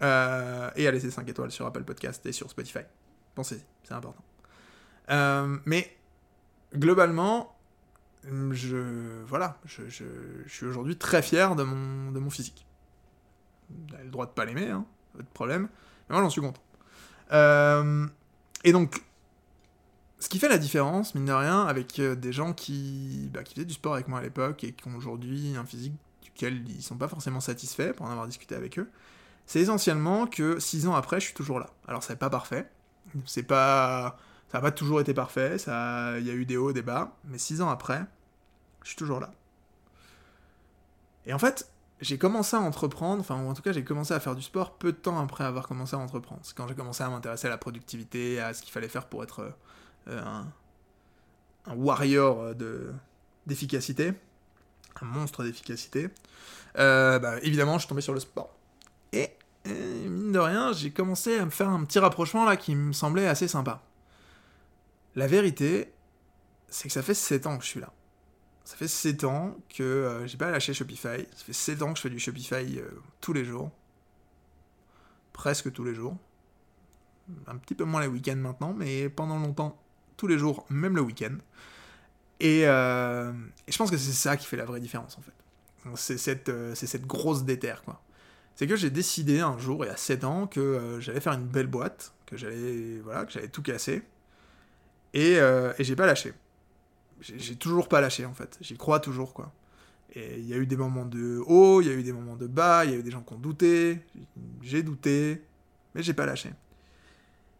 [0.00, 2.84] Euh, et à laisser 5 étoiles sur Apple Podcast et sur Spotify.
[3.34, 4.24] Pensez-y, c'est important.
[5.10, 5.94] Euh, mais
[6.74, 7.54] globalement,
[8.24, 10.04] je voilà, je, je,
[10.46, 12.66] suis aujourd'hui très fier de mon, de mon physique.
[13.70, 15.68] Vous avez le droit de pas l'aimer, hein, pas de problème.
[16.08, 16.62] Mais moi j'en suis content.
[17.32, 18.06] Euh,
[18.64, 19.02] et donc,
[20.18, 23.54] ce qui fait la différence, mine de rien, avec euh, des gens qui, bah, qui
[23.54, 26.82] faisaient du sport avec moi à l'époque et qui ont aujourd'hui un physique duquel ils
[26.82, 28.90] sont pas forcément satisfaits pour en avoir discuté avec eux,
[29.46, 31.70] c'est essentiellement que six ans après, je suis toujours là.
[31.86, 32.68] Alors, c'est pas parfait,
[33.26, 34.18] c'est pas,
[34.50, 37.16] ça n'a pas toujours été parfait, ça, il y a eu des hauts, des bas,
[37.24, 38.04] mais six ans après,
[38.82, 39.30] je suis toujours là.
[41.26, 44.20] Et en fait, j'ai commencé à entreprendre, enfin, ou en tout cas, j'ai commencé à
[44.20, 46.40] faire du sport peu de temps après avoir commencé à entreprendre.
[46.44, 49.22] C'est quand j'ai commencé à m'intéresser à la productivité, à ce qu'il fallait faire pour
[49.22, 49.52] être
[50.08, 50.22] euh,
[51.66, 52.92] un, warrior euh, de,
[53.46, 54.14] d'efficacité,
[55.02, 56.08] un monstre d'efficacité.
[56.78, 58.54] Euh, bah, évidemment, je suis tombé sur le sport.
[59.12, 59.28] Et,
[59.66, 63.26] mine de rien, j'ai commencé à me faire un petit rapprochement là qui me semblait
[63.26, 63.82] assez sympa.
[65.18, 65.92] La vérité,
[66.68, 67.92] c'est que ça fait 7 ans que je suis là.
[68.64, 71.26] Ça fait 7 ans que euh, j'ai pas lâché Shopify.
[71.34, 72.88] Ça fait 7 ans que je fais du Shopify euh,
[73.20, 73.72] tous les jours.
[75.32, 76.16] Presque tous les jours.
[77.48, 79.82] Un petit peu moins les week-ends maintenant, mais pendant longtemps,
[80.16, 81.34] tous les jours, même le week-end.
[82.38, 83.32] Et, euh,
[83.66, 85.96] je pense que c'est ça qui fait la vraie différence en fait.
[85.96, 88.00] C'est cette, grosse déterre quoi.
[88.54, 91.48] C'est que j'ai décidé un jour, il y a 7 ans, que j'allais faire une
[91.48, 94.04] belle boîte, que j'allais voilà, que j'allais tout casser.
[95.14, 96.34] Et, et j'ai pas lâché
[97.20, 98.58] j'ai toujours pas lâché en fait.
[98.60, 99.52] J'y crois toujours quoi.
[100.14, 102.36] Et il y a eu des moments de haut, il y a eu des moments
[102.36, 104.00] de bas, il y a eu des gens qui ont douté,
[104.62, 105.44] j'ai douté,
[105.94, 106.50] mais j'ai pas lâché.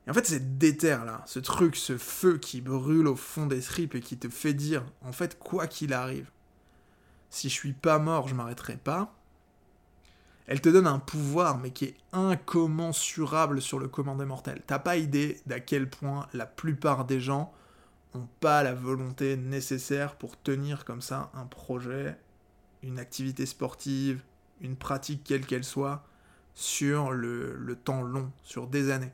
[0.06, 3.61] Et en fait, c'est déterre là, ce truc, ce feu qui brûle au fond des
[3.61, 6.30] tripes et qui te fait dire, en fait, quoi qu'il arrive,
[7.28, 9.14] si je suis pas mort, je m'arrêterai pas.
[10.49, 14.62] Elle te donne un pouvoir, mais qui est incommensurable sur le commun des mortels.
[14.66, 17.53] T'as pas idée d'à quel point la plupart des gens
[18.14, 22.18] ont pas la volonté nécessaire pour tenir comme ça un projet,
[22.82, 24.22] une activité sportive,
[24.62, 26.03] une pratique quelle qu'elle soit,
[26.55, 29.12] sur le, temps long, sur des années.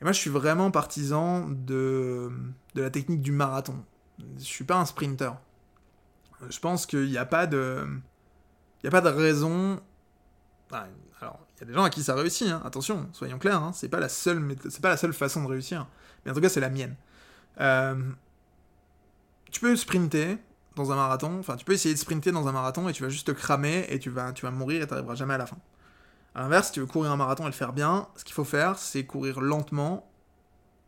[0.00, 2.28] Et moi, je suis vraiment partisan de,
[2.74, 3.84] de la technique du marathon.
[4.18, 5.32] Je suis pas un sprinter.
[6.48, 7.86] Je pense qu'il n'y a pas de...
[7.86, 9.80] Il n'y a pas de raison...
[10.72, 12.62] alors, il y a des gens à qui ça réussit, hein.
[12.64, 13.72] attention, soyons clairs, hein.
[13.74, 15.86] c'est pas la seule, pas la seule façon de réussir.
[16.24, 16.96] Mais en tout cas, c'est la mienne.
[17.60, 18.10] Euh,
[19.50, 20.38] tu peux sprinter
[20.76, 23.08] dans un marathon, enfin tu peux essayer de sprinter dans un marathon et tu vas
[23.08, 25.46] juste te cramer et tu vas, tu vas mourir et tu n'arriveras jamais à la
[25.46, 25.58] fin.
[26.34, 28.44] A l'inverse, si tu veux courir un marathon et le faire bien, ce qu'il faut
[28.44, 30.08] faire, c'est courir lentement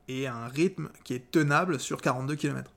[0.09, 2.71] et à un rythme qui est tenable sur 42 km.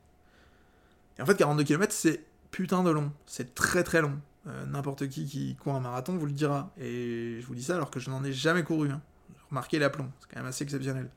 [1.17, 3.11] Et en fait, 42 km, c'est putain de long.
[3.25, 4.19] C'est très très long.
[4.47, 6.71] Euh, n'importe qui qui court un marathon vous le dira.
[6.79, 8.91] Et je vous dis ça alors que je n'en ai jamais couru.
[8.91, 9.01] Hein.
[9.49, 11.09] Remarquez l'aplomb, c'est quand même assez exceptionnel.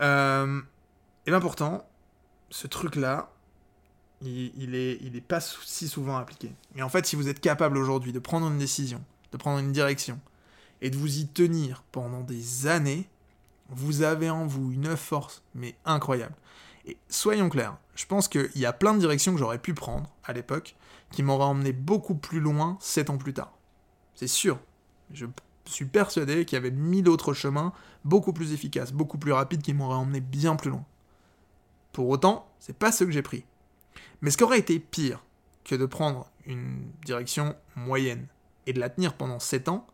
[0.00, 0.60] Euh,
[1.26, 1.88] et bien pourtant,
[2.50, 3.32] ce truc-là,
[4.20, 6.52] il, il, est, il est pas si souvent appliqué.
[6.76, 9.02] Et en fait, si vous êtes capable aujourd'hui de prendre une décision,
[9.32, 10.20] de prendre une direction,
[10.82, 13.08] et de vous y tenir pendant des années,
[13.68, 16.34] vous avez en vous une force, mais incroyable.
[16.86, 20.10] Et soyons clairs, je pense qu'il y a plein de directions que j'aurais pu prendre
[20.24, 20.76] à l'époque,
[21.10, 23.52] qui m'auraient emmené beaucoup plus loin 7 ans plus tard.
[24.14, 24.58] C'est sûr.
[25.12, 25.26] Je
[25.64, 27.72] suis persuadé qu'il y avait mille autres chemins
[28.04, 30.84] beaucoup plus efficaces, beaucoup plus rapides, qui m'auraient emmené bien plus loin.
[31.92, 33.44] Pour autant, c'est pas ce que j'ai pris.
[34.22, 35.24] Mais ce qui aurait été pire
[35.64, 38.26] que de prendre une direction moyenne
[38.66, 39.86] et de la tenir pendant 7 ans,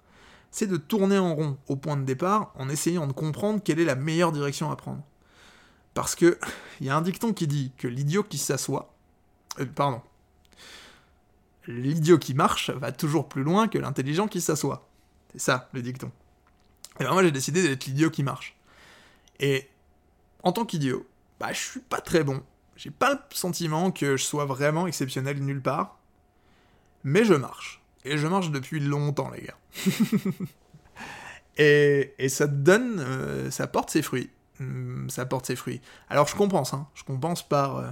[0.51, 3.85] c'est de tourner en rond au point de départ en essayant de comprendre quelle est
[3.85, 5.03] la meilleure direction à prendre.
[5.95, 6.39] Parce que
[6.81, 8.95] il y a un dicton qui dit que l'idiot qui s'assoit,
[9.61, 10.01] euh, pardon,
[11.67, 14.89] l'idiot qui marche va toujours plus loin que l'intelligent qui s'assoit.
[15.33, 16.11] C'est ça le dicton.
[17.01, 18.57] Et ben moi j'ai décidé d'être l'idiot qui marche.
[19.41, 19.69] Et
[20.43, 21.07] en tant qu'idiot,
[21.41, 22.43] bah je suis pas très bon.
[22.77, 25.99] J'ai pas le sentiment que je sois vraiment exceptionnel nulle part.
[27.05, 27.83] Mais je marche.
[28.05, 29.59] Et je marche depuis longtemps, les gars.
[31.57, 34.31] et, et, ça donne, euh, ça porte ses fruits.
[34.61, 35.81] Hum, ça porte ses fruits.
[36.09, 36.87] Alors je compense, hein.
[36.95, 37.91] je compense par, euh,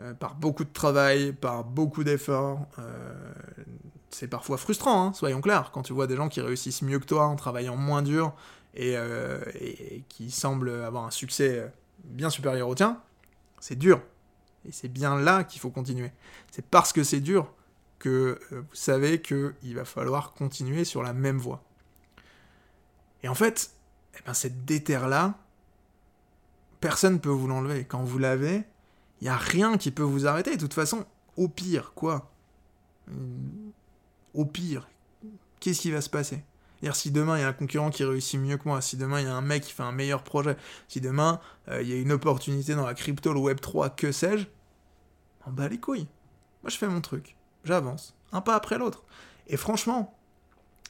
[0.00, 2.66] euh, par beaucoup de travail, par beaucoup d'efforts.
[4.10, 7.06] c'est parfois frustrant, hein, soyons clairs, quand tu vois des gens qui réussissent mieux que
[7.06, 8.34] toi en travaillant moins dur
[8.74, 11.70] et, et qui semblent avoir un succès
[12.04, 13.00] bien supérieur au tien.
[13.60, 14.00] C'est dur.
[14.64, 16.12] Et c'est bien là qu'il faut continuer.
[16.50, 17.52] C'est parce que c'est dur
[18.02, 21.62] que euh, vous savez qu'il va falloir continuer sur la même voie.
[23.22, 23.70] Et en fait,
[24.18, 25.38] eh ben cette déterre-là,
[26.80, 27.84] personne ne peut vous l'enlever.
[27.84, 28.64] Quand vous l'avez,
[29.22, 30.56] il n'y a rien qui peut vous arrêter.
[30.56, 31.06] De toute façon,
[31.36, 32.32] au pire, quoi
[34.34, 34.88] Au pire,
[35.60, 36.42] qu'est-ce qui va se passer?
[36.82, 39.20] Dire si demain il y a un concurrent qui réussit mieux que moi, si demain
[39.20, 40.56] il y a un mec qui fait un meilleur projet,
[40.88, 44.10] si demain euh, il y a une opportunité dans la crypto, le web 3, que
[44.10, 44.46] sais-je,
[45.46, 46.08] on bat les couilles.
[46.64, 49.04] Moi je fais mon truc j'avance, un pas après l'autre.
[49.46, 50.18] Et franchement,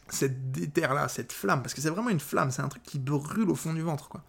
[0.09, 3.51] cette déterre-là, cette flamme, parce que c'est vraiment une flamme, c'est un truc qui brûle
[3.51, 4.25] au fond du ventre, quoi.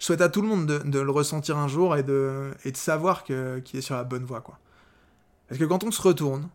[0.00, 3.36] Je souhaite à tout le monde de, le ressentir un jour et de, savoir qu'il
[3.74, 4.58] est sur la bonne voie, quoi.
[5.46, 6.48] Parce que quand on se retourne,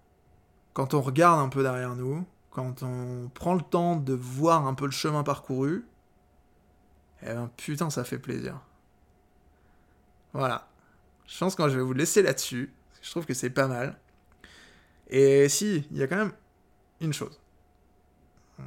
[0.73, 4.73] quand on regarde un peu derrière nous, quand on prend le temps de voir un
[4.73, 5.85] peu le chemin parcouru,
[7.21, 8.59] eh ben putain, ça fait plaisir.
[10.33, 10.67] Voilà.
[11.27, 12.73] Je pense que je vais vous laisser là-dessus.
[13.01, 13.99] Je trouve que c'est pas mal.
[15.07, 16.33] Et si, il y a quand même
[16.99, 17.39] une chose
[18.59, 18.63] euh,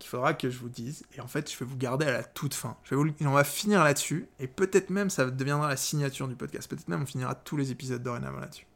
[0.00, 2.24] qu'il faudra que je vous dise, et en fait je vais vous garder à la
[2.24, 2.76] toute fin.
[2.90, 7.02] On va finir là-dessus, et peut-être même ça deviendra la signature du podcast, peut-être même
[7.02, 8.66] on finira tous les épisodes dorénavant là-dessus.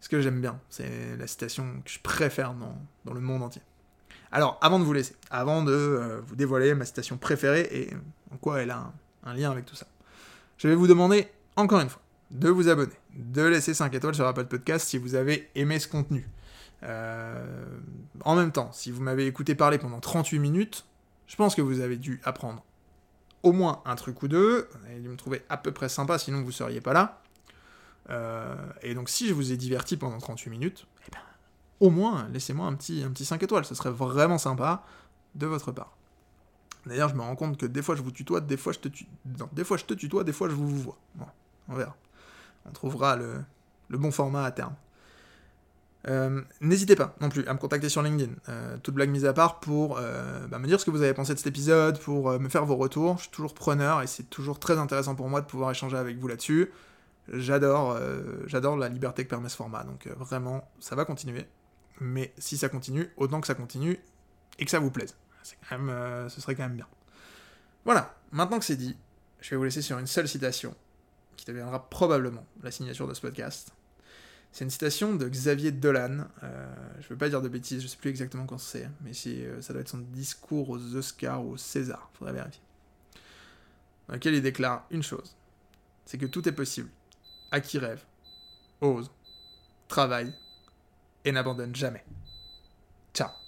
[0.00, 3.62] Ce que j'aime bien, c'est la citation que je préfère dans, dans, le monde entier.
[4.32, 7.90] Alors, avant de vous laisser, avant de euh, vous dévoiler ma citation préférée et
[8.32, 8.92] en quoi elle a
[9.22, 9.86] un lien avec tout ça,
[10.58, 12.02] je vais vous demander encore une fois
[12.32, 15.86] de vous abonner, de laisser 5 étoiles sur Apple Podcast si vous avez aimé ce
[15.86, 16.26] contenu.
[16.82, 17.78] Euh,
[18.24, 20.84] en même temps, si vous m'avez écouté parler pendant 38 minutes,
[21.26, 22.64] je pense que vous avez dû apprendre
[23.42, 24.68] au moins un truc ou deux.
[24.72, 27.22] Vous avez dû me trouver à peu près sympa, sinon vous ne seriez pas là.
[28.10, 31.20] Euh, et donc si je vous ai diverti pendant 38 minutes, eh ben,
[31.80, 34.84] au moins laissez-moi un petit, un petit 5 étoiles, ce serait vraiment sympa
[35.34, 35.96] de votre part.
[36.84, 38.88] D'ailleurs, je me rends compte que des fois je vous tutoie, des fois je te,
[39.52, 40.98] des fois je tutoie, des fois je vous, vous vois.
[41.14, 41.26] Bon,
[41.68, 41.96] on verra
[42.66, 43.44] on trouvera le,
[43.90, 44.74] bon format à terme.
[46.08, 49.32] Euh, n'hésitez pas non plus à me contacter sur LinkedIn, euh, toute blague mise à
[49.32, 52.38] part, pour euh, bah, me dire ce que vous avez pensé de cet épisode, pour
[52.38, 53.16] me faire vos retours.
[53.18, 56.18] Je suis toujours preneur et c'est toujours très intéressant pour moi de pouvoir échanger avec
[56.18, 56.70] vous là-dessus.
[57.32, 57.96] J'adore,
[58.76, 61.46] la liberté que permet ce format, donc vraiment, ça va continuer.
[62.00, 64.00] Mais si ça continue, autant que ça continue
[64.58, 65.14] et que ça vous plaise.
[65.44, 66.86] Ce serait quand même bien.
[67.84, 68.96] Voilà, maintenant que c'est dit,
[69.40, 70.74] je vais vous laisser sur une seule citation
[71.36, 73.72] qui deviendra probablement la signature de ce podcast.
[74.52, 76.26] C'est une citation de Xavier Dolan.
[76.42, 78.88] Euh, je ne veux pas dire de bêtises, je ne sais plus exactement quand c'est,
[79.00, 82.62] mais euh, ça doit être son discours aux Oscars ou aux Césars, faudrait vérifier.
[84.08, 85.34] Dans lequel il déclare une chose
[86.04, 86.90] c'est que tout est possible
[87.50, 88.02] à qui rêve,
[88.80, 89.10] ose,
[89.88, 90.34] travaille
[91.24, 92.04] et n'abandonne jamais.
[93.14, 93.41] Ciao